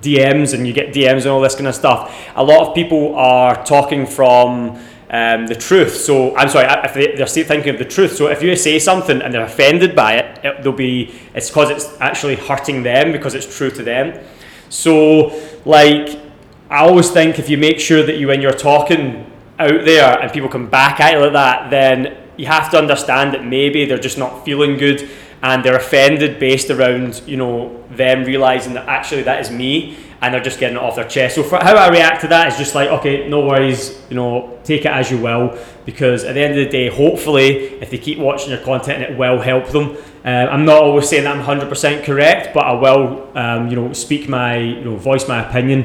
DMs 0.00 0.54
and 0.54 0.66
you 0.66 0.72
get 0.72 0.92
DMs 0.94 1.22
and 1.22 1.28
all 1.28 1.40
this 1.40 1.54
kind 1.54 1.66
of 1.66 1.74
stuff, 1.74 2.28
a 2.34 2.44
lot 2.44 2.68
of 2.68 2.74
people 2.74 3.14
are 3.16 3.64
talking 3.64 4.06
from 4.06 4.78
um, 5.10 5.46
the 5.46 5.54
truth. 5.54 5.96
So 5.96 6.36
I'm 6.36 6.48
sorry, 6.48 6.66
if 6.84 6.94
they, 6.94 7.22
are 7.22 7.26
still 7.26 7.46
thinking 7.46 7.70
of 7.70 7.78
the 7.78 7.84
truth. 7.84 8.16
So 8.16 8.26
if 8.26 8.42
you 8.42 8.54
say 8.56 8.78
something 8.78 9.22
and 9.22 9.32
they're 9.32 9.44
offended 9.44 9.94
by 9.94 10.14
it, 10.14 10.44
it 10.44 10.62
they'll 10.62 10.72
be 10.72 11.14
it's 11.34 11.48
because 11.48 11.70
it's 11.70 12.00
actually 12.00 12.36
hurting 12.36 12.82
them 12.82 13.12
because 13.12 13.34
it's 13.34 13.56
true 13.56 13.70
to 13.70 13.82
them. 13.82 14.22
So 14.68 15.28
like 15.64 16.25
I 16.68 16.78
always 16.78 17.10
think 17.10 17.38
if 17.38 17.48
you 17.48 17.58
make 17.58 17.78
sure 17.78 18.02
that 18.02 18.18
you, 18.18 18.26
when 18.26 18.40
you're 18.40 18.52
talking 18.52 19.30
out 19.58 19.84
there 19.84 20.20
and 20.20 20.32
people 20.32 20.48
come 20.48 20.68
back 20.68 20.98
at 21.00 21.12
you 21.12 21.20
like 21.20 21.32
that, 21.32 21.70
then 21.70 22.16
you 22.36 22.46
have 22.46 22.70
to 22.72 22.78
understand 22.78 23.32
that 23.34 23.44
maybe 23.44 23.84
they're 23.84 23.98
just 23.98 24.18
not 24.18 24.44
feeling 24.44 24.76
good 24.76 25.08
and 25.42 25.64
they're 25.64 25.76
offended 25.76 26.40
based 26.40 26.70
around 26.70 27.22
you 27.26 27.36
know 27.36 27.84
them 27.90 28.24
realizing 28.24 28.74
that 28.74 28.88
actually 28.88 29.22
that 29.22 29.40
is 29.40 29.50
me 29.50 29.96
and 30.20 30.32
they're 30.32 30.42
just 30.42 30.58
getting 30.58 30.76
it 30.76 30.82
off 30.82 30.96
their 30.96 31.06
chest. 31.06 31.34
So 31.34 31.42
for 31.42 31.58
how 31.58 31.76
I 31.76 31.88
react 31.88 32.22
to 32.22 32.28
that 32.28 32.48
is 32.48 32.58
just 32.58 32.74
like 32.74 32.88
okay, 32.90 33.28
no 33.28 33.46
worries, 33.46 34.02
you 34.08 34.16
know, 34.16 34.58
take 34.64 34.80
it 34.80 34.88
as 34.88 35.10
you 35.10 35.18
will 35.18 35.56
because 35.84 36.24
at 36.24 36.34
the 36.34 36.40
end 36.40 36.58
of 36.58 36.64
the 36.64 36.70
day, 36.70 36.88
hopefully, 36.88 37.80
if 37.80 37.90
they 37.90 37.98
keep 37.98 38.18
watching 38.18 38.50
your 38.50 38.60
content, 38.60 39.02
it 39.02 39.16
will 39.16 39.40
help 39.40 39.68
them. 39.68 39.96
Uh, 40.24 40.48
I'm 40.50 40.64
not 40.64 40.82
always 40.82 41.08
saying 41.08 41.24
that 41.24 41.36
I'm 41.36 41.44
100% 41.44 42.04
correct, 42.04 42.52
but 42.52 42.64
I 42.64 42.72
will, 42.72 43.30
um, 43.38 43.68
you 43.68 43.76
know, 43.76 43.92
speak 43.92 44.28
my, 44.28 44.56
you 44.56 44.84
know, 44.84 44.96
voice 44.96 45.28
my 45.28 45.48
opinion 45.48 45.84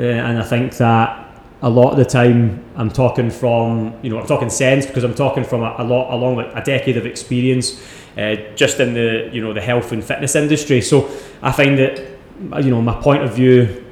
uh, 0.00 0.02
and 0.02 0.38
I 0.38 0.42
think 0.42 0.76
that 0.78 1.26
a 1.62 1.68
lot 1.68 1.90
of 1.90 1.98
the 1.98 2.06
time 2.06 2.64
I'm 2.74 2.90
talking 2.90 3.30
from 3.30 3.94
you 4.02 4.08
know 4.08 4.18
I'm 4.18 4.26
talking 4.26 4.48
sense 4.48 4.86
because 4.86 5.04
I'm 5.04 5.14
talking 5.14 5.44
from 5.44 5.62
a, 5.62 5.74
a 5.78 5.84
lot 5.84 6.14
along 6.14 6.36
like 6.36 6.50
a 6.54 6.62
decade 6.62 6.96
of 6.96 7.04
experience 7.04 7.78
uh, 8.16 8.36
just 8.54 8.80
in 8.80 8.94
the 8.94 9.28
you 9.30 9.42
know 9.42 9.52
the 9.52 9.60
health 9.60 9.92
and 9.92 10.02
fitness 10.02 10.34
industry. 10.34 10.80
So 10.80 11.10
I 11.42 11.52
find 11.52 11.78
that 11.78 11.98
you 12.64 12.70
know 12.70 12.80
my 12.80 12.98
point 13.00 13.22
of 13.22 13.34
view 13.34 13.84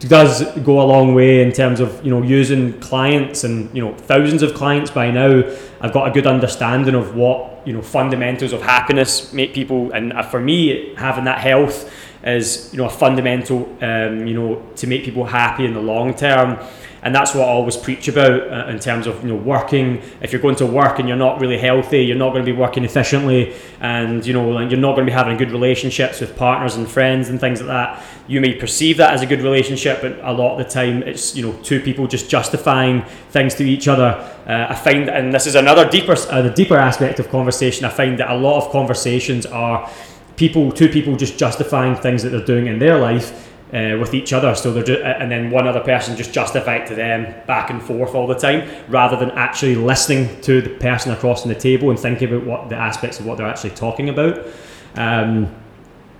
does 0.00 0.44
go 0.58 0.80
a 0.80 0.86
long 0.86 1.14
way 1.14 1.42
in 1.42 1.50
terms 1.50 1.80
of 1.80 2.04
you 2.04 2.10
know 2.10 2.22
using 2.22 2.78
clients 2.80 3.42
and 3.44 3.74
you 3.74 3.82
know 3.82 3.94
thousands 3.94 4.42
of 4.42 4.54
clients 4.54 4.90
by 4.90 5.10
now. 5.10 5.42
I've 5.80 5.92
got 5.92 6.08
a 6.08 6.10
good 6.12 6.26
understanding 6.26 6.94
of 6.94 7.14
what 7.14 7.57
you 7.68 7.74
know 7.74 7.82
fundamentals 7.82 8.54
of 8.54 8.62
happiness 8.62 9.32
make 9.34 9.52
people, 9.52 9.92
and 9.92 10.14
uh, 10.14 10.22
for 10.22 10.40
me, 10.40 10.94
having 10.94 11.24
that 11.24 11.38
health 11.38 11.92
is 12.24 12.70
you 12.72 12.78
know 12.78 12.86
a 12.86 12.90
fundamental 12.90 13.68
um, 13.82 14.26
you 14.26 14.32
know 14.32 14.62
to 14.76 14.86
make 14.86 15.04
people 15.04 15.24
happy 15.24 15.66
in 15.66 15.74
the 15.74 15.80
long 15.80 16.14
term 16.14 16.58
and 17.02 17.14
that's 17.14 17.34
what 17.34 17.48
I 17.48 17.50
always 17.50 17.76
preach 17.76 18.08
about 18.08 18.52
uh, 18.52 18.66
in 18.68 18.78
terms 18.78 19.06
of 19.06 19.22
you 19.22 19.30
know 19.30 19.36
working. 19.36 20.02
If 20.20 20.32
you're 20.32 20.42
going 20.42 20.56
to 20.56 20.66
work 20.66 20.98
and 20.98 21.08
you're 21.08 21.16
not 21.16 21.40
really 21.40 21.58
healthy, 21.58 22.04
you're 22.04 22.16
not 22.16 22.30
going 22.32 22.44
to 22.44 22.50
be 22.50 22.56
working 22.56 22.84
efficiently, 22.84 23.54
and 23.80 24.26
you 24.26 24.32
know 24.32 24.58
you're 24.60 24.78
not 24.78 24.94
going 24.94 25.06
to 25.06 25.10
be 25.10 25.16
having 25.16 25.36
good 25.36 25.50
relationships 25.50 26.20
with 26.20 26.36
partners 26.36 26.76
and 26.76 26.88
friends 26.88 27.28
and 27.28 27.40
things 27.40 27.60
like 27.60 27.68
that. 27.68 28.04
You 28.26 28.40
may 28.40 28.54
perceive 28.54 28.96
that 28.98 29.14
as 29.14 29.22
a 29.22 29.26
good 29.26 29.42
relationship, 29.42 30.00
but 30.02 30.18
a 30.20 30.32
lot 30.32 30.58
of 30.58 30.58
the 30.58 30.72
time 30.72 31.02
it's 31.02 31.36
you 31.36 31.42
know 31.42 31.52
two 31.62 31.80
people 31.80 32.06
just 32.06 32.28
justifying 32.28 33.02
things 33.30 33.54
to 33.56 33.64
each 33.64 33.88
other. 33.88 34.34
Uh, 34.46 34.66
I 34.70 34.74
find, 34.74 35.08
and 35.08 35.32
this 35.32 35.46
is 35.46 35.54
another 35.54 35.88
deeper, 35.88 36.16
uh, 36.30 36.42
the 36.42 36.50
deeper 36.50 36.76
aspect 36.76 37.20
of 37.20 37.28
conversation. 37.28 37.84
I 37.84 37.90
find 37.90 38.18
that 38.18 38.30
a 38.30 38.36
lot 38.36 38.64
of 38.64 38.72
conversations 38.72 39.46
are 39.46 39.90
people, 40.36 40.72
two 40.72 40.88
people 40.88 41.16
just 41.16 41.38
justifying 41.38 41.96
things 41.96 42.22
that 42.22 42.30
they're 42.30 42.44
doing 42.44 42.66
in 42.66 42.78
their 42.78 42.98
life 42.98 43.47
uh, 43.72 43.96
with 44.00 44.14
each 44.14 44.32
other. 44.32 44.54
So 44.54 44.72
they're 44.72 45.04
and 45.04 45.30
then 45.30 45.50
one 45.50 45.68
other 45.68 45.80
person 45.80 46.16
just 46.16 46.32
justify 46.32 46.76
it 46.76 46.88
to 46.88 46.94
them 46.94 47.34
back 47.46 47.70
and 47.70 47.82
forth 47.82 48.14
all 48.14 48.26
the 48.26 48.34
time, 48.34 48.68
rather 48.88 49.16
than 49.16 49.30
actually 49.32 49.74
listening 49.74 50.40
to 50.42 50.62
the 50.62 50.70
person 50.70 51.12
across 51.12 51.44
the 51.44 51.54
table 51.54 51.90
and 51.90 51.98
thinking 51.98 52.32
about 52.32 52.46
what 52.46 52.68
the 52.68 52.76
aspects 52.76 53.20
of 53.20 53.26
what 53.26 53.38
they're 53.38 53.46
actually 53.46 53.70
talking 53.70 54.08
about. 54.08 54.46
Um, 54.94 55.54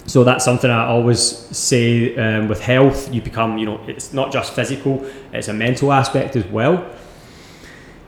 so 0.07 0.25
that's 0.25 0.45
something 0.45 0.71
I 0.71 0.87
always 0.87 1.21
say 1.21 2.17
um, 2.17 2.49
with 2.49 2.61
health. 2.61 3.12
You 3.12 3.21
become, 3.21 3.59
you 3.59 3.67
know, 3.67 3.81
it's 3.87 4.12
not 4.12 4.33
just 4.33 4.55
physical; 4.55 5.05
it's 5.33 5.49
a 5.49 5.52
mental 5.52 5.93
aspect 5.93 6.37
as 6.37 6.47
well. 6.47 6.90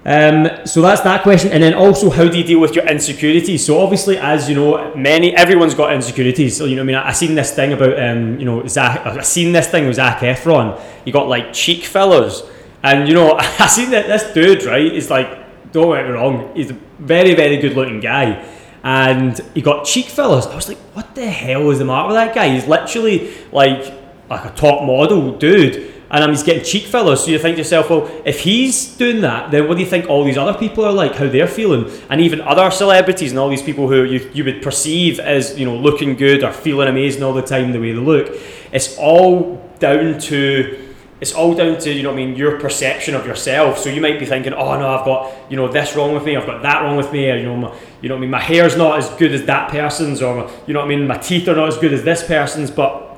Um, 0.03 0.49
so 0.65 0.81
that's 0.81 1.03
that 1.03 1.23
question, 1.23 1.53
and 1.53 1.63
then 1.63 1.75
also 1.75 2.09
how 2.09 2.27
do 2.27 2.39
you 2.39 2.45
deal 2.45 2.59
with 2.59 2.75
your 2.75 2.87
insecurities? 2.87 3.67
So 3.67 3.81
obviously, 3.81 4.17
as 4.17 4.49
you 4.49 4.55
know, 4.55 4.95
many 4.95 5.37
everyone's 5.37 5.75
got 5.75 5.93
insecurities. 5.93 6.57
So 6.57 6.65
you 6.65 6.77
know, 6.77 6.83
I 6.83 6.85
mean, 6.87 6.97
I, 6.97 7.09
I 7.09 7.13
seen 7.13 7.35
this 7.35 7.53
thing 7.53 7.75
about 7.75 8.01
um, 8.01 8.39
you 8.39 8.47
know, 8.47 8.67
Zach. 8.67 9.05
I 9.05 9.21
seen 9.21 9.53
this 9.53 9.69
thing 9.69 9.87
with 9.87 9.97
Zac 9.97 10.21
Efron. 10.21 10.81
He 11.05 11.13
got 11.13 11.29
like 11.29 11.53
cheek 11.53 11.85
fillers, 11.85 12.43
and 12.83 13.09
you 13.09 13.15
know, 13.15 13.37
I 13.39 13.67
seen 13.67 13.91
that 13.91 14.07
this 14.07 14.33
dude 14.33 14.65
right 14.65 14.91
is 14.91 15.11
like, 15.11 15.73
don't 15.73 15.95
get 15.95 16.07
me 16.07 16.13
wrong, 16.13 16.51
he's 16.55 16.71
a 16.71 16.79
very 16.99 17.35
very 17.35 17.59
good 17.59 17.75
looking 17.75 18.01
guy, 18.01 18.43
and 18.83 19.39
he 19.53 19.61
got 19.61 19.85
cheek 19.85 20.07
fillers. 20.07 20.47
I 20.47 20.57
was 20.57 20.69
like, 20.69 20.79
what 20.95 21.15
the 21.15 21.27
hell 21.27 21.71
is 21.71 21.79
the 21.79 21.85
matter 21.85 22.09
with 22.09 22.17
that 22.17 22.35
guy? 22.35 22.55
He's 22.55 22.67
literally 22.67 23.35
like 23.53 23.93
like 24.31 24.47
a 24.47 24.57
top 24.57 24.83
model 24.87 25.37
dude 25.37 25.90
and 26.11 26.31
he's 26.31 26.43
getting 26.43 26.65
cheek 26.65 26.85
fillers. 26.85 27.25
So 27.25 27.31
you 27.31 27.39
think 27.39 27.57
to 27.57 27.61
yourself, 27.61 27.89
well, 27.89 28.11
if 28.25 28.41
he's 28.41 28.97
doing 28.97 29.21
that, 29.21 29.51
then 29.51 29.69
what 29.69 29.75
do 29.75 29.81
you 29.81 29.89
think 29.89 30.09
all 30.09 30.25
these 30.25 30.37
other 30.37 30.59
people 30.59 30.85
are 30.85 30.93
like, 30.93 31.15
how 31.15 31.29
they're 31.29 31.47
feeling? 31.47 31.91
And 32.09 32.21
even 32.21 32.41
other 32.41 32.71
celebrities 32.71 33.31
and 33.31 33.39
all 33.39 33.49
these 33.49 33.63
people 33.63 33.89
who 33.89 34.03
you, 34.05 34.31
you 34.35 34.45
would 34.45 34.61
perceive 34.61 35.21
as, 35.21 35.59
you 35.59 35.65
know, 35.65 35.77
looking 35.77 36.17
good 36.17 36.43
or 36.43 36.53
feeling 36.53 36.89
amazing 36.89 37.23
all 37.23 37.33
the 37.33 37.43
time 37.43 37.73
the 37.73 37.81
way 37.81 37.93
they 37.93 37.99
look. 37.99 38.37
It's 38.73 38.99
all 38.99 39.65
down 39.79 40.19
to 40.19 40.87
it's 41.21 41.35
all 41.35 41.55
down 41.55 41.79
to 41.79 41.93
you 41.93 42.03
know 42.03 42.13
I 42.13 42.15
mean 42.15 42.35
your 42.35 42.59
perception 42.59 43.15
of 43.15 43.27
yourself. 43.27 43.79
So 43.79 43.91
you 43.91 44.01
might 44.01 44.19
be 44.19 44.25
thinking, 44.25 44.55
oh 44.55 44.79
no, 44.79 44.89
I've 44.89 45.05
got 45.05 45.51
you 45.51 45.57
know 45.57 45.69
this 45.69 45.95
wrong 45.95 46.15
with 46.15 46.25
me, 46.25 46.37
I've 46.37 46.47
got 46.47 46.63
that 46.63 46.83
wrong 46.83 46.97
with 46.97 47.13
me, 47.13 47.31
or, 47.31 47.37
you 47.37 47.45
know, 47.45 47.57
my, 47.57 47.77
you 48.01 48.09
know 48.09 48.17
I 48.17 48.19
mean, 48.19 48.31
my 48.31 48.41
hair's 48.41 48.77
not 48.77 48.99
as 48.99 49.11
good 49.11 49.33
as 49.33 49.45
that 49.45 49.71
person's, 49.71 50.23
or 50.23 50.51
you 50.67 50.73
know 50.73 50.81
I 50.81 50.87
mean, 50.87 51.07
my 51.07 51.19
teeth 51.19 51.47
are 51.49 51.55
not 51.55 51.69
as 51.69 51.77
good 51.77 51.93
as 51.93 52.05
this 52.05 52.27
person's, 52.27 52.71
but 52.71 53.10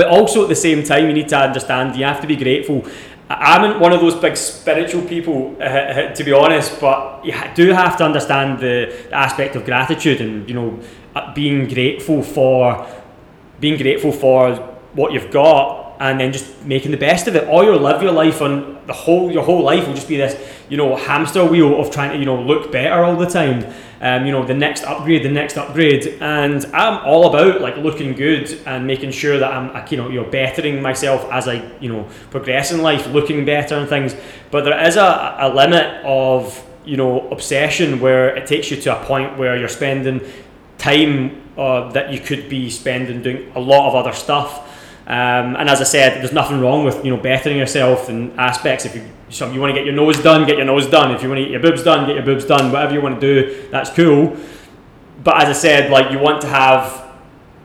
but 0.00 0.08
also 0.08 0.44
at 0.44 0.48
the 0.48 0.56
same 0.56 0.82
time, 0.82 1.06
you 1.08 1.12
need 1.12 1.28
to 1.28 1.36
understand 1.36 1.94
you 1.94 2.06
have 2.06 2.22
to 2.22 2.26
be 2.26 2.34
grateful. 2.34 2.86
I'm 3.28 3.60
not 3.60 3.80
one 3.80 3.92
of 3.92 4.00
those 4.00 4.14
big 4.14 4.34
spiritual 4.34 5.02
people, 5.02 5.54
uh, 5.60 6.14
to 6.14 6.24
be 6.24 6.32
honest, 6.32 6.80
but 6.80 7.22
you 7.22 7.34
do 7.54 7.74
have 7.74 7.98
to 7.98 8.04
understand 8.06 8.60
the, 8.60 9.06
the 9.10 9.14
aspect 9.14 9.56
of 9.56 9.66
gratitude 9.66 10.22
and 10.22 10.48
you 10.48 10.54
know 10.54 10.80
uh, 11.14 11.34
being 11.34 11.68
grateful 11.68 12.22
for 12.22 12.86
being 13.60 13.76
grateful 13.76 14.10
for 14.10 14.54
what 14.94 15.12
you've 15.12 15.30
got 15.30 15.89
and 16.00 16.18
then 16.18 16.32
just 16.32 16.64
making 16.64 16.90
the 16.90 16.96
best 16.96 17.28
of 17.28 17.36
it. 17.36 17.46
Or 17.48 17.62
you'll 17.62 17.78
live 17.78 18.02
your 18.02 18.12
life 18.12 18.42
on 18.42 18.78
the 18.86 18.92
whole 18.92 19.30
your 19.30 19.44
whole 19.44 19.62
life 19.62 19.86
will 19.86 19.94
just 19.94 20.08
be 20.08 20.16
this, 20.16 20.34
you 20.68 20.76
know, 20.76 20.96
hamster 20.96 21.44
wheel 21.44 21.80
of 21.80 21.92
trying 21.92 22.10
to, 22.10 22.18
you 22.18 22.24
know, 22.24 22.42
look 22.42 22.72
better 22.72 23.04
all 23.04 23.16
the 23.16 23.26
time 23.26 23.72
um, 24.02 24.24
you 24.24 24.32
know, 24.32 24.44
the 24.44 24.54
next 24.54 24.84
upgrade, 24.84 25.22
the 25.22 25.30
next 25.30 25.58
upgrade, 25.58 26.06
and 26.22 26.64
I'm 26.72 27.04
all 27.04 27.28
about 27.28 27.60
like 27.60 27.76
looking 27.76 28.14
good 28.14 28.50
and 28.64 28.86
making 28.86 29.10
sure 29.10 29.38
that 29.38 29.52
I'm, 29.52 29.86
you 29.90 29.98
know, 29.98 30.08
you 30.08 30.22
know, 30.22 30.30
bettering 30.30 30.80
myself 30.80 31.30
as 31.30 31.46
I, 31.46 31.70
you 31.80 31.92
know, 31.92 32.08
progress 32.30 32.72
in 32.72 32.80
life, 32.80 33.06
looking 33.08 33.44
better 33.44 33.74
and 33.74 33.86
things. 33.86 34.16
But 34.50 34.64
there 34.64 34.86
is 34.86 34.96
a, 34.96 35.36
a 35.40 35.54
limit 35.54 36.02
of, 36.04 36.66
you 36.86 36.96
know, 36.96 37.28
obsession 37.28 38.00
where 38.00 38.34
it 38.34 38.46
takes 38.46 38.70
you 38.70 38.78
to 38.78 38.98
a 38.98 39.04
point 39.04 39.36
where 39.36 39.58
you're 39.58 39.68
spending 39.68 40.22
time 40.78 41.42
uh, 41.58 41.92
that 41.92 42.10
you 42.10 42.20
could 42.20 42.48
be 42.48 42.70
spending 42.70 43.22
doing 43.22 43.52
a 43.54 43.60
lot 43.60 43.86
of 43.86 43.94
other 43.94 44.14
stuff. 44.14 44.66
Um, 45.06 45.56
and 45.56 45.68
as 45.68 45.80
I 45.80 45.84
said, 45.84 46.20
there's 46.20 46.32
nothing 46.32 46.60
wrong 46.60 46.84
with 46.84 47.04
you 47.04 47.10
know 47.10 47.20
bettering 47.20 47.56
yourself 47.56 48.08
in 48.08 48.38
aspects. 48.38 48.84
If 48.84 48.94
you 48.94 49.04
so 49.28 49.50
you 49.50 49.60
want 49.60 49.70
to 49.70 49.74
get 49.74 49.86
your 49.86 49.94
nose 49.94 50.22
done, 50.22 50.46
get 50.46 50.56
your 50.56 50.66
nose 50.66 50.86
done. 50.86 51.12
If 51.12 51.22
you 51.22 51.28
want 51.28 51.38
to 51.38 51.44
get 51.44 51.50
your 51.52 51.62
boobs 51.62 51.82
done, 51.82 52.06
get 52.06 52.16
your 52.16 52.24
boobs 52.24 52.44
done. 52.44 52.70
Whatever 52.70 52.94
you 52.94 53.00
want 53.00 53.20
to 53.20 53.20
do, 53.20 53.68
that's 53.70 53.90
cool. 53.90 54.36
But 55.22 55.42
as 55.42 55.48
I 55.48 55.52
said, 55.52 55.90
like 55.90 56.10
you 56.12 56.18
want 56.18 56.40
to 56.42 56.48
have 56.48 57.08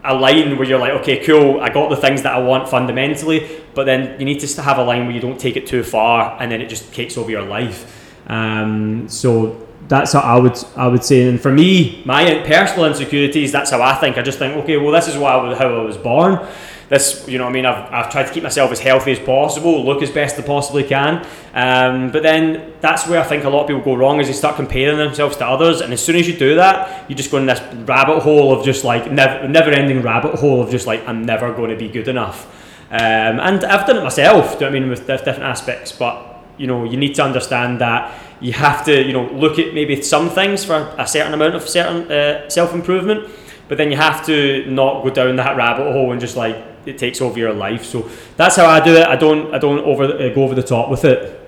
a 0.04 0.14
line 0.14 0.58
where 0.58 0.68
you're 0.68 0.80
like, 0.80 0.94
okay, 1.02 1.26
cool, 1.26 1.60
I 1.60 1.70
got 1.70 1.90
the 1.90 1.96
things 1.96 2.22
that 2.22 2.34
I 2.34 2.40
want 2.40 2.70
fundamentally, 2.70 3.50
but 3.74 3.86
then 3.86 4.20
you 4.20 4.26
need 4.26 4.40
to 4.40 4.62
have 4.62 4.78
a 4.78 4.84
line 4.84 5.06
where 5.06 5.16
you 5.16 5.22
don't 5.22 5.40
take 5.40 5.58
it 5.58 5.66
too 5.66 5.82
far, 5.84 6.38
and 6.40 6.52
then 6.52 6.62
it 6.62 6.70
just 6.70 6.94
takes 6.94 7.18
over 7.18 7.32
your 7.32 7.42
life. 7.42 8.20
Um, 8.28 9.10
so 9.10 9.68
that's 9.88 10.14
how 10.14 10.20
I 10.20 10.38
would 10.38 10.58
I 10.76 10.88
would 10.88 11.04
say. 11.04 11.28
And 11.28 11.40
for 11.40 11.52
me, 11.52 12.02
my 12.06 12.44
personal 12.46 12.86
insecurities, 12.86 13.52
that's 13.52 13.72
how 13.72 13.82
I 13.82 13.96
think. 13.96 14.18
I 14.18 14.22
just 14.22 14.40
think, 14.40 14.56
okay, 14.64 14.78
well, 14.78 14.92
this 14.92 15.08
is 15.08 15.18
what 15.18 15.32
I, 15.32 15.56
how 15.56 15.76
I 15.76 15.84
was 15.84 15.98
born 15.98 16.48
this, 16.90 17.28
you 17.28 17.38
know, 17.38 17.48
I 17.48 17.52
mean, 17.52 17.66
I've, 17.66 17.92
I've 17.92 18.12
tried 18.12 18.28
to 18.28 18.34
keep 18.34 18.44
myself 18.44 18.72
as 18.72 18.80
healthy 18.80 19.12
as 19.12 19.20
possible, 19.20 19.84
look 19.84 20.04
as 20.04 20.12
best 20.12 20.38
I 20.38 20.44
possibly 20.44 20.84
can. 20.84 21.26
Um, 21.54 22.12
but 22.12 22.22
then 22.22 22.74
that's 22.80 23.08
where 23.08 23.20
I 23.20 23.24
think 23.24 23.44
a 23.44 23.50
lot 23.50 23.62
of 23.62 23.68
people 23.68 23.82
go 23.82 23.96
wrong 23.96 24.20
is 24.20 24.28
they 24.28 24.34
start 24.34 24.56
comparing 24.56 24.98
themselves 24.98 25.38
to 25.38 25.46
others, 25.46 25.82
and 25.82 25.92
as 25.94 26.04
soon 26.04 26.16
as 26.16 26.28
you 26.28 26.38
do 26.38 26.56
that, 26.56 27.10
you 27.10 27.16
just 27.16 27.32
go 27.32 27.38
in 27.38 27.46
this 27.46 27.62
rabbit 27.88 28.22
hole 28.22 28.54
of 28.54 28.64
just 28.64 28.84
like 28.84 29.12
never, 29.12 29.48
never-ending 29.48 30.02
rabbit 30.02 30.36
hole 30.36 30.62
of 30.62 30.70
just 30.70 30.86
like 30.86 31.08
I'm 31.08 31.26
never 31.26 31.54
going 31.54 31.72
to 31.72 31.78
be 31.78 31.90
good 31.90 32.08
enough. 32.08 32.46
Um, 32.92 33.40
and 33.40 33.64
I've 33.66 33.88
done 33.88 33.98
it 33.98 34.04
myself. 34.04 34.60
Do 34.60 34.66
you 34.66 34.72
know 34.72 34.78
I 34.78 34.80
mean 34.80 34.90
with 34.90 35.08
different 35.08 35.42
aspects? 35.42 35.92
But 35.92 36.36
you 36.58 36.68
know, 36.68 36.84
you 36.84 36.98
need 36.98 37.16
to 37.16 37.24
understand 37.24 37.82
that 37.82 38.14
you 38.40 38.54
have 38.54 38.86
to, 38.86 39.04
you 39.04 39.14
know, 39.14 39.26
look 39.32 39.60
at 39.60 39.74
maybe 39.74 40.02
some 40.02 40.30
things 40.30 40.64
for 40.64 40.94
a 40.98 41.08
certain 41.08 41.34
amount 41.34 41.56
of 41.56 41.68
certain 41.68 42.12
uh, 42.12 42.50
self 42.50 42.74
improvement, 42.74 43.30
but 43.68 43.78
then 43.78 43.92
you 43.92 43.98
have 43.98 44.26
to 44.28 44.66
not 44.70 45.04
go 45.04 45.10
down 45.10 45.36
that 45.38 45.58
rabbit 45.58 45.92
hole 45.92 46.12
and 46.12 46.22
just 46.22 46.38
like 46.38 46.56
it 46.86 46.98
takes 46.98 47.22
over 47.22 47.38
your 47.38 47.54
life. 47.54 47.86
So 47.86 48.10
that's 48.38 48.56
how 48.56 48.66
I 48.66 48.84
do 48.84 48.96
it. 48.96 49.08
I 49.08 49.16
don't 49.16 49.54
I 49.54 49.58
don't 49.58 49.80
over 49.80 50.04
uh, 50.04 50.34
go 50.34 50.44
over 50.44 50.56
the 50.56 50.64
top 50.64 50.90
with 50.90 51.06
it. 51.06 51.42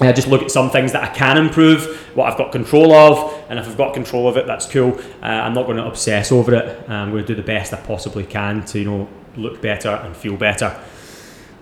I 0.00 0.12
just 0.12 0.26
look 0.26 0.42
at 0.42 0.50
some 0.50 0.70
things 0.70 0.90
that 0.92 1.04
I 1.04 1.14
can 1.14 1.38
improve, 1.38 1.86
what 2.16 2.30
I've 2.30 2.36
got 2.36 2.50
control 2.50 2.92
of, 2.92 3.44
and 3.48 3.60
if 3.60 3.68
I've 3.68 3.76
got 3.76 3.94
control 3.94 4.26
of 4.26 4.36
it, 4.36 4.44
that's 4.44 4.66
cool. 4.66 4.98
Uh, 5.22 5.26
I'm 5.26 5.54
not 5.54 5.66
going 5.66 5.76
to 5.76 5.86
obsess 5.86 6.32
over 6.32 6.52
it. 6.52 6.90
I'm 6.90 7.12
going 7.12 7.24
to 7.24 7.26
do 7.28 7.36
the 7.36 7.46
best 7.46 7.72
I 7.72 7.80
possibly 7.80 8.24
can 8.24 8.64
to 8.66 8.78
you 8.78 8.84
know 8.84 9.08
look 9.36 9.62
better 9.62 9.90
and 9.90 10.16
feel 10.16 10.36
better. 10.36 10.80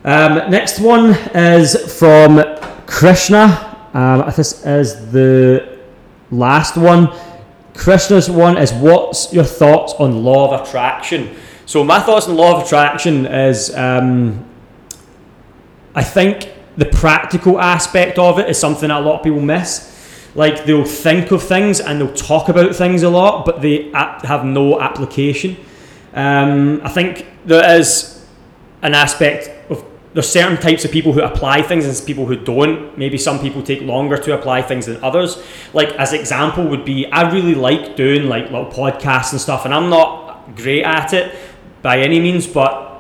Um, 0.05 0.51
next 0.51 0.81
one 0.81 1.11
is 1.35 1.99
from 1.99 2.43
Krishna. 2.87 3.89
Um, 3.95 4.33
this 4.35 4.65
is 4.65 5.13
the 5.13 5.79
last 6.31 6.77
one. 6.77 7.15
Krishna's 7.75 8.29
one 8.31 8.57
is 8.57 8.73
what's 8.73 9.33
your 9.33 9.45
thoughts 9.45 9.93
on 9.95 10.25
law 10.25 10.53
of 10.53 10.67
attraction? 10.67 11.37
So 11.67 11.85
my 11.85 12.01
thoughts 12.01 12.29
on 12.29 12.37
law 12.37 12.57
of 12.57 12.67
attraction 12.67 13.27
is, 13.27 13.75
um, 13.77 14.45
I 15.95 16.03
think 16.03 16.53
the 16.77 16.87
practical 16.87 17.61
aspect 17.61 18.19
of 18.19 18.39
it 18.39 18.49
is 18.49 18.59
something 18.59 18.89
that 18.89 19.01
a 19.01 19.05
lot 19.05 19.19
of 19.19 19.23
people 19.23 19.41
miss. 19.41 19.91
Like 20.35 20.65
they'll 20.65 20.85
think 20.85 21.31
of 21.31 21.43
things 21.43 21.81
and 21.81 22.01
they'll 22.01 22.15
talk 22.15 22.49
about 22.49 22.75
things 22.75 23.03
a 23.03 23.11
lot, 23.11 23.45
but 23.45 23.61
they 23.61 23.91
have 23.93 24.45
no 24.45 24.81
application. 24.81 25.57
Um, 26.15 26.81
I 26.83 26.89
think 26.89 27.27
there 27.45 27.79
is 27.79 28.25
an 28.81 28.95
aspect 28.95 29.51
of 29.71 29.85
there's 30.15 30.29
certain 30.29 30.59
types 30.59 30.85
of 30.85 30.91
people 30.91 31.13
who 31.13 31.23
apply 31.23 31.63
things 31.63 31.87
and 31.87 32.07
people 32.07 32.27
who 32.27 32.37
don't. 32.37 32.97
Maybe 32.99 33.17
some 33.19 33.41
people 33.41 33.63
take 33.63 33.83
longer 33.83 34.17
to 34.17 34.35
apply 34.35 34.63
things 34.63 34.87
than 34.87 35.03
others. 35.05 35.43
Like 35.73 35.91
as 35.93 36.13
example 36.13 36.67
would 36.69 36.85
be, 36.85 37.07
I 37.07 37.31
really 37.31 37.55
like 37.55 37.97
doing 37.97 38.29
like 38.29 38.45
little 38.45 38.67
podcasts 38.67 39.33
and 39.33 39.41
stuff, 39.41 39.65
and 39.65 39.73
I'm 39.73 39.91
not 39.91 40.57
great 40.57 40.83
at 40.83 41.13
it 41.13 41.35
by 41.83 41.99
any 41.99 42.21
means, 42.21 42.47
but 42.47 42.93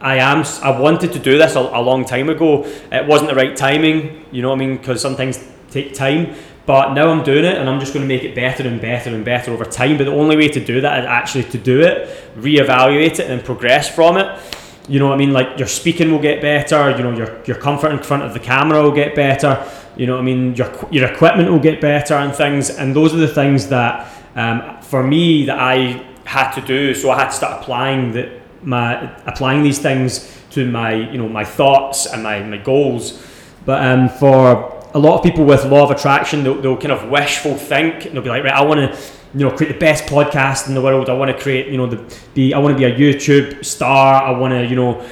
I 0.00 0.16
am. 0.16 0.44
I 0.62 0.78
wanted 0.78 1.12
to 1.12 1.18
do 1.18 1.38
this 1.38 1.54
a, 1.54 1.60
a, 1.60 1.80
long 1.80 2.04
time 2.04 2.28
ago. 2.28 2.64
It 2.90 3.06
wasn't 3.06 3.30
the 3.30 3.36
right 3.36 3.56
timing, 3.56 4.26
you 4.32 4.42
know 4.42 4.50
what 4.50 4.56
I 4.56 4.58
mean? 4.58 4.76
Because 4.76 5.00
some 5.00 5.16
things 5.16 5.42
take 5.70 5.94
time. 5.94 6.34
But 6.66 6.94
now 6.94 7.08
I'm 7.08 7.24
doing 7.24 7.44
it, 7.44 7.56
and 7.56 7.68
I'm 7.68 7.80
just 7.80 7.92
going 7.92 8.06
to 8.06 8.08
make 8.08 8.22
it 8.22 8.34
better 8.34 8.66
and 8.66 8.80
better 8.80 9.14
and 9.14 9.24
better 9.24 9.52
over 9.52 9.64
time. 9.64 9.98
But 9.98 10.04
the 10.04 10.12
only 10.12 10.36
way 10.36 10.48
to 10.48 10.64
do 10.64 10.80
that 10.80 11.00
is 11.00 11.06
actually 11.06 11.44
to 11.44 11.58
do 11.58 11.80
it, 11.80 12.08
reevaluate 12.36 13.18
it, 13.18 13.30
and 13.30 13.44
progress 13.44 13.92
from 13.92 14.16
it. 14.16 14.40
You 14.88 14.98
know 14.98 15.06
what 15.08 15.14
I 15.14 15.18
mean? 15.18 15.32
Like 15.32 15.58
your 15.58 15.68
speaking 15.68 16.10
will 16.10 16.20
get 16.20 16.40
better. 16.40 16.90
You 16.96 17.02
know 17.04 17.16
your 17.16 17.40
your 17.44 17.56
comfort 17.56 17.92
in 17.92 17.98
front 18.00 18.24
of 18.24 18.32
the 18.32 18.40
camera 18.40 18.82
will 18.82 18.92
get 18.92 19.14
better. 19.14 19.64
You 19.96 20.06
know 20.06 20.14
what 20.14 20.22
I 20.22 20.24
mean? 20.24 20.54
Your 20.54 20.70
your 20.90 21.06
equipment 21.06 21.50
will 21.50 21.60
get 21.60 21.80
better 21.80 22.14
and 22.14 22.34
things. 22.34 22.70
And 22.70 22.94
those 22.94 23.14
are 23.14 23.18
the 23.18 23.28
things 23.28 23.68
that 23.68 24.12
um, 24.34 24.80
for 24.82 25.02
me 25.02 25.46
that 25.46 25.58
I 25.58 26.04
had 26.24 26.52
to 26.52 26.60
do. 26.60 26.94
So 26.94 27.10
I 27.10 27.18
had 27.18 27.30
to 27.30 27.36
start 27.36 27.62
applying 27.62 28.12
the 28.12 28.40
my 28.62 29.12
applying 29.26 29.62
these 29.62 29.78
things 29.78 30.40
to 30.50 30.70
my 30.70 30.94
you 30.94 31.18
know 31.18 31.28
my 31.28 31.44
thoughts 31.44 32.06
and 32.06 32.22
my, 32.22 32.42
my 32.42 32.58
goals. 32.58 33.24
But 33.64 33.84
um, 33.84 34.08
for 34.08 34.80
a 34.94 34.98
lot 34.98 35.16
of 35.16 35.22
people 35.22 35.44
with 35.44 35.64
law 35.64 35.84
of 35.84 35.90
attraction, 35.90 36.42
they'll, 36.42 36.60
they'll 36.60 36.76
kind 36.76 36.92
of 36.92 37.08
wishful 37.08 37.56
think. 37.56 38.06
And 38.06 38.14
they'll 38.14 38.22
be 38.22 38.28
like, 38.28 38.44
right, 38.44 38.52
I 38.52 38.62
want 38.62 38.80
to 38.80 38.98
you 39.34 39.48
know 39.48 39.56
create 39.56 39.72
the 39.72 39.78
best 39.78 40.04
podcast 40.04 40.68
in 40.68 40.74
the 40.74 40.82
world. 40.82 41.08
I 41.08 41.14
want 41.14 41.36
to 41.36 41.42
create 41.42 41.68
you 41.68 41.76
know 41.76 41.86
the 41.86 42.18
be 42.34 42.54
I 42.54 42.58
want 42.58 42.76
to 42.76 42.78
be 42.78 42.84
a 42.84 42.94
YouTube 42.94 43.64
star. 43.64 44.22
I 44.22 44.30
want 44.30 44.52
to 44.52 44.66
you 44.66 44.76
know 44.76 45.06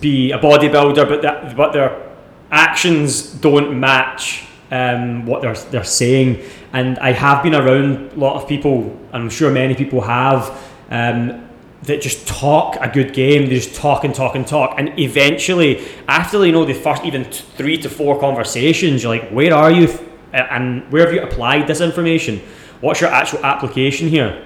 be 0.00 0.32
a 0.32 0.38
bodybuilder, 0.38 1.08
but 1.08 1.22
that 1.22 1.56
but 1.56 1.72
their 1.72 2.08
actions 2.50 3.32
don't 3.32 3.78
match 3.78 4.46
um, 4.70 5.26
what 5.26 5.42
they're 5.42 5.54
they're 5.54 5.84
saying. 5.84 6.42
And 6.72 6.98
I 6.98 7.12
have 7.12 7.42
been 7.42 7.54
around 7.54 8.12
a 8.12 8.16
lot 8.16 8.40
of 8.40 8.48
people, 8.48 8.98
and 9.12 9.24
I'm 9.24 9.30
sure 9.30 9.50
many 9.50 9.74
people 9.74 10.00
have. 10.02 10.56
Um, 10.90 11.46
that 11.82 12.02
just 12.02 12.28
talk 12.28 12.76
a 12.80 12.88
good 12.88 13.14
game. 13.14 13.48
They 13.48 13.54
just 13.54 13.74
talk 13.74 14.04
and 14.04 14.14
talk 14.14 14.34
and 14.34 14.46
talk, 14.46 14.74
and 14.78 14.98
eventually, 14.98 15.82
after 16.08 16.44
you 16.44 16.52
know 16.52 16.66
the 16.66 16.74
first 16.74 17.04
even 17.04 17.24
three 17.24 17.78
to 17.78 17.88
four 17.88 18.20
conversations, 18.20 19.02
you're 19.02 19.16
like, 19.16 19.30
where 19.30 19.54
are 19.54 19.70
you, 19.70 19.88
and 20.32 20.90
where 20.92 21.06
have 21.06 21.14
you 21.14 21.22
applied 21.22 21.66
this 21.66 21.80
information? 21.80 22.42
What's 22.80 23.00
your 23.00 23.10
actual 23.10 23.44
application 23.44 24.08
here? 24.08 24.44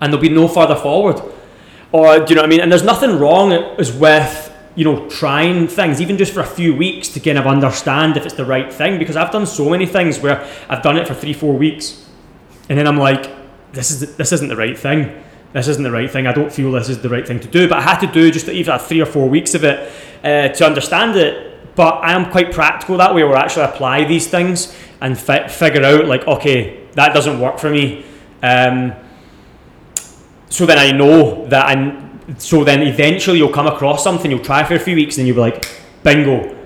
And 0.00 0.12
there'll 0.12 0.22
be 0.22 0.28
no 0.28 0.46
further 0.46 0.76
forward. 0.76 1.22
Or 1.92 2.18
do 2.18 2.24
you 2.28 2.34
know 2.34 2.42
what 2.42 2.48
I 2.48 2.50
mean? 2.50 2.60
And 2.60 2.70
there's 2.70 2.82
nothing 2.82 3.18
wrong 3.18 3.52
as 3.52 3.92
with 3.92 4.45
you 4.76 4.84
know 4.84 5.08
trying 5.08 5.66
things 5.66 6.00
even 6.00 6.16
just 6.16 6.32
for 6.32 6.40
a 6.40 6.46
few 6.46 6.76
weeks 6.76 7.08
to 7.08 7.18
kind 7.18 7.38
of 7.38 7.46
understand 7.46 8.16
if 8.16 8.24
it's 8.24 8.34
the 8.34 8.44
right 8.44 8.72
thing 8.72 8.98
because 8.98 9.16
I've 9.16 9.32
done 9.32 9.46
so 9.46 9.68
many 9.68 9.86
things 9.86 10.20
where 10.20 10.46
I've 10.68 10.82
done 10.82 10.96
it 10.96 11.08
for 11.08 11.14
three 11.14 11.32
four 11.32 11.54
weeks 11.54 12.08
and 12.68 12.78
then 12.78 12.86
I'm 12.86 12.98
like 12.98 13.28
this 13.72 13.90
is 13.90 14.16
this 14.16 14.32
isn't 14.32 14.48
the 14.48 14.56
right 14.56 14.78
thing 14.78 15.22
this 15.56 15.68
isn't 15.68 15.82
the 15.82 15.90
right 15.90 16.10
thing. 16.10 16.26
I 16.26 16.32
don't 16.32 16.52
feel 16.52 16.70
this 16.72 16.90
is 16.90 17.00
the 17.00 17.08
right 17.08 17.26
thing 17.26 17.40
to 17.40 17.48
do. 17.48 17.66
But 17.66 17.78
I 17.78 17.80
had 17.80 17.98
to 18.00 18.06
do 18.06 18.30
just 18.30 18.46
even 18.48 18.78
three 18.78 19.00
or 19.00 19.06
four 19.06 19.26
weeks 19.26 19.54
of 19.54 19.64
it 19.64 19.90
uh, 20.22 20.48
to 20.48 20.66
understand 20.66 21.16
it. 21.16 21.74
But 21.74 21.94
I 22.04 22.12
am 22.12 22.30
quite 22.30 22.52
practical 22.52 22.98
that 22.98 23.14
way, 23.14 23.24
where 23.24 23.36
I 23.36 23.44
actually 23.44 23.64
apply 23.64 24.04
these 24.04 24.26
things 24.26 24.76
and 25.00 25.18
fi- 25.18 25.48
figure 25.48 25.82
out 25.82 26.04
like, 26.04 26.26
okay, 26.26 26.86
that 26.92 27.14
doesn't 27.14 27.40
work 27.40 27.58
for 27.58 27.70
me. 27.70 28.04
Um, 28.42 28.92
so 30.50 30.66
then 30.66 30.78
I 30.78 30.92
know 30.92 31.46
that 31.46 31.64
I'm. 31.64 32.05
So 32.38 32.64
then 32.64 32.82
eventually 32.82 33.38
you'll 33.38 33.52
come 33.52 33.66
across 33.66 34.02
something, 34.02 34.30
you'll 34.30 34.40
try 34.40 34.64
for 34.64 34.74
a 34.74 34.80
few 34.80 34.96
weeks, 34.96 35.18
and 35.18 35.26
you'll 35.26 35.36
be 35.36 35.40
like, 35.40 35.68
bingo, 36.02 36.56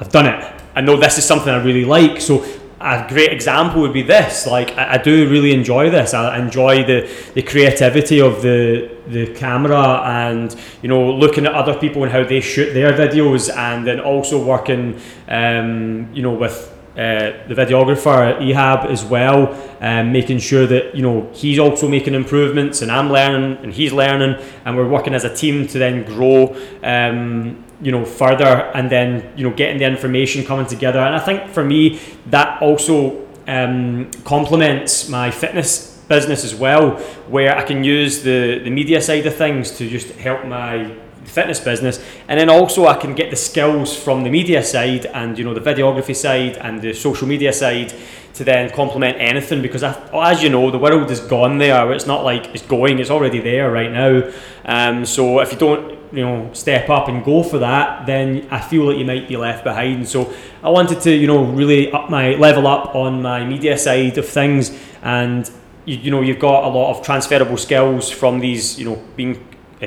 I've 0.00 0.10
done 0.10 0.26
it. 0.26 0.62
I 0.74 0.80
know 0.80 0.96
this 0.96 1.18
is 1.18 1.24
something 1.24 1.52
I 1.52 1.62
really 1.62 1.84
like. 1.84 2.20
So 2.20 2.44
a 2.80 3.06
great 3.08 3.32
example 3.32 3.80
would 3.80 3.92
be 3.92 4.02
this. 4.02 4.46
Like 4.46 4.76
I, 4.76 4.94
I, 4.94 4.98
do 4.98 5.28
really 5.28 5.52
enjoy 5.52 5.90
this. 5.90 6.12
I 6.14 6.38
enjoy 6.38 6.84
the, 6.84 7.10
the 7.34 7.42
creativity 7.42 8.20
of 8.20 8.42
the 8.42 8.94
the 9.08 9.32
camera 9.34 10.02
and 10.04 10.54
you 10.82 10.88
know 10.88 11.12
looking 11.12 11.46
at 11.46 11.54
other 11.54 11.74
people 11.78 12.02
and 12.02 12.12
how 12.12 12.24
they 12.24 12.40
shoot 12.40 12.74
their 12.74 12.92
videos, 12.92 13.54
and 13.54 13.86
then 13.86 14.00
also 14.00 14.42
working 14.42 15.00
um, 15.28 16.08
you 16.12 16.22
know 16.22 16.32
with. 16.32 16.75
Uh, 16.96 17.46
the 17.46 17.54
videographer 17.54 18.38
Ehab 18.40 18.86
as 18.86 19.04
well, 19.04 19.52
um, 19.82 20.12
making 20.12 20.38
sure 20.38 20.66
that 20.66 20.94
you 20.94 21.02
know 21.02 21.28
he's 21.34 21.58
also 21.58 21.86
making 21.86 22.14
improvements, 22.14 22.80
and 22.80 22.90
I'm 22.90 23.10
learning, 23.10 23.58
and 23.62 23.72
he's 23.72 23.92
learning, 23.92 24.42
and 24.64 24.76
we're 24.76 24.88
working 24.88 25.12
as 25.12 25.24
a 25.24 25.34
team 25.34 25.66
to 25.66 25.78
then 25.78 26.04
grow 26.04 26.56
um, 26.82 27.62
you 27.80 27.92
know 27.92 28.04
further 28.04 28.70
and 28.74 28.90
then 28.90 29.32
you 29.36 29.48
know 29.48 29.54
getting 29.54 29.78
the 29.78 29.84
information 29.84 30.44
coming 30.44 30.66
together. 30.66 30.98
And 30.98 31.14
i 31.14 31.18
think 31.18 31.50
for 31.50 31.64
me 31.64 32.00
that 32.26 32.60
also 32.62 33.26
um, 33.46 34.10
complements 34.24 35.08
my 35.08 35.30
fitness 35.30 36.02
business 36.08 36.44
as 36.44 36.54
well 36.54 36.92
where 37.28 37.56
i 37.56 37.62
can 37.62 37.82
use 37.82 38.22
the 38.22 38.60
the 38.60 38.70
media 38.70 39.02
side 39.02 39.26
of 39.26 39.34
things 39.34 39.72
to 39.72 39.88
just 39.88 40.10
help 40.12 40.44
my 40.46 40.94
fitness 41.26 41.60
business. 41.60 42.02
And 42.28 42.38
then 42.40 42.48
also 42.48 42.86
i 42.86 42.94
can 42.94 43.14
get 43.14 43.30
the 43.30 43.36
skills 43.36 43.96
from 43.96 44.24
the 44.24 44.30
media 44.30 44.62
side 44.62 45.06
and 45.06 45.38
you 45.38 45.44
know 45.44 45.54
the 45.54 45.60
videography 45.60 46.14
side 46.14 46.56
and 46.56 46.80
the 46.80 46.92
social 46.92 47.26
media 47.26 47.52
side 47.52 47.92
to 48.36 48.44
then 48.44 48.70
complement 48.70 49.16
anything 49.18 49.62
because 49.62 49.82
as 49.82 50.42
you 50.42 50.50
know 50.50 50.70
the 50.70 50.78
world 50.78 51.10
is 51.10 51.20
gone 51.20 51.56
there. 51.58 51.92
It's 51.92 52.06
not 52.06 52.22
like 52.22 52.54
it's 52.54 52.66
going 52.66 52.98
it's 52.98 53.10
already 53.10 53.40
there 53.40 53.70
right 53.70 53.90
now. 53.90 54.30
Um, 54.64 55.06
so 55.06 55.40
if 55.40 55.52
you 55.52 55.58
don't 55.58 55.96
you 56.12 56.24
know 56.24 56.50
step 56.52 56.90
up 56.90 57.08
and 57.08 57.24
go 57.24 57.42
for 57.42 57.58
that, 57.58 58.06
then 58.06 58.46
I 58.50 58.60
feel 58.60 58.86
that 58.88 58.98
you 58.98 59.06
might 59.06 59.26
be 59.26 59.36
left 59.36 59.64
behind. 59.64 60.06
So 60.08 60.32
I 60.62 60.68
wanted 60.68 61.00
to 61.02 61.10
you 61.10 61.26
know 61.26 61.44
really 61.44 61.90
up 61.92 62.10
my 62.10 62.34
level 62.34 62.66
up 62.66 62.94
on 62.94 63.22
my 63.22 63.44
media 63.44 63.78
side 63.78 64.18
of 64.18 64.28
things, 64.28 64.78
and 65.02 65.50
you, 65.86 65.96
you 65.96 66.10
know 66.10 66.20
you've 66.20 66.38
got 66.38 66.64
a 66.64 66.68
lot 66.68 66.96
of 66.96 67.04
transferable 67.04 67.56
skills 67.56 68.10
from 68.10 68.40
these 68.40 68.78
you 68.78 68.84
know 68.84 69.02
being 69.16 69.42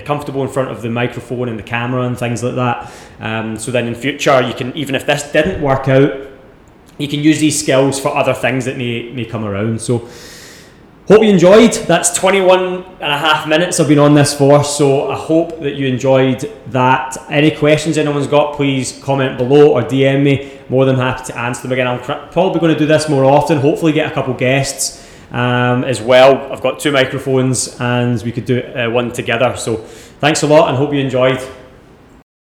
comfortable 0.06 0.44
in 0.44 0.50
front 0.50 0.70
of 0.70 0.82
the 0.82 0.90
microphone 0.90 1.50
and 1.50 1.58
the 1.58 1.64
camera 1.64 2.04
and 2.04 2.18
things 2.18 2.44
like 2.44 2.56
that. 2.56 2.92
Um, 3.20 3.58
so 3.58 3.72
then 3.72 3.88
in 3.88 3.96
future 3.96 4.42
you 4.42 4.54
can 4.54 4.76
even 4.76 4.96
if 4.96 5.06
this 5.06 5.32
didn't 5.32 5.62
work 5.62 5.88
out, 5.88 6.14
you 6.98 7.08
can 7.08 7.22
use 7.22 7.40
these 7.40 7.60
skills 7.60 8.00
for 8.00 8.16
other 8.16 8.34
things 8.34 8.66
that 8.66 8.78
may 8.78 9.12
may 9.12 9.26
come 9.26 9.44
around. 9.44 9.82
So. 9.82 10.08
Hope 11.08 11.24
you 11.24 11.32
enjoyed. 11.32 11.74
That's 11.74 12.14
21 12.14 12.84
and 13.02 13.12
a 13.12 13.18
half 13.18 13.48
minutes 13.48 13.80
I've 13.80 13.88
been 13.88 13.98
on 13.98 14.14
this 14.14 14.38
for, 14.38 14.64
so 14.64 15.10
I 15.10 15.16
hope 15.16 15.60
that 15.62 15.74
you 15.74 15.88
enjoyed 15.88 16.42
that. 16.68 17.18
Any 17.32 17.50
questions 17.50 17.98
anyone's 17.98 18.28
got, 18.28 18.56
please 18.56 19.02
comment 19.04 19.40
below 19.40 19.72
or 19.72 19.82
DM 19.82 20.22
me. 20.22 20.60
More 20.70 20.86
than 20.86 20.98
happy 20.98 21.24
to 21.32 21.40
answer 21.40 21.64
them 21.64 21.72
again. 21.72 21.88
I'm 21.88 22.00
probably 22.00 22.60
going 22.60 22.76
to 22.76 22.78
do 22.78 22.86
this 22.86 23.10
more 23.10 23.26
often, 23.26 23.58
hopefully, 23.58 23.92
get 23.92 24.12
a 24.12 24.14
couple 24.14 24.36
guests 24.36 25.04
um, 25.32 25.84
as 25.84 26.02
well. 26.02 26.52
I've 26.52 26.62
got 26.62 26.80
two 26.80 26.92
microphones 26.92 27.80
and 27.80 28.22
we 28.24 28.32
could 28.32 28.46
do 28.46 28.62
uh, 28.62 28.90
one 28.90 29.12
together. 29.12 29.56
So 29.58 29.78
thanks 29.78 30.44
a 30.44 30.48
lot 30.48 30.70
and 30.70 30.78
hope 30.78 30.94
you 30.94 31.00
enjoyed. 31.00 31.40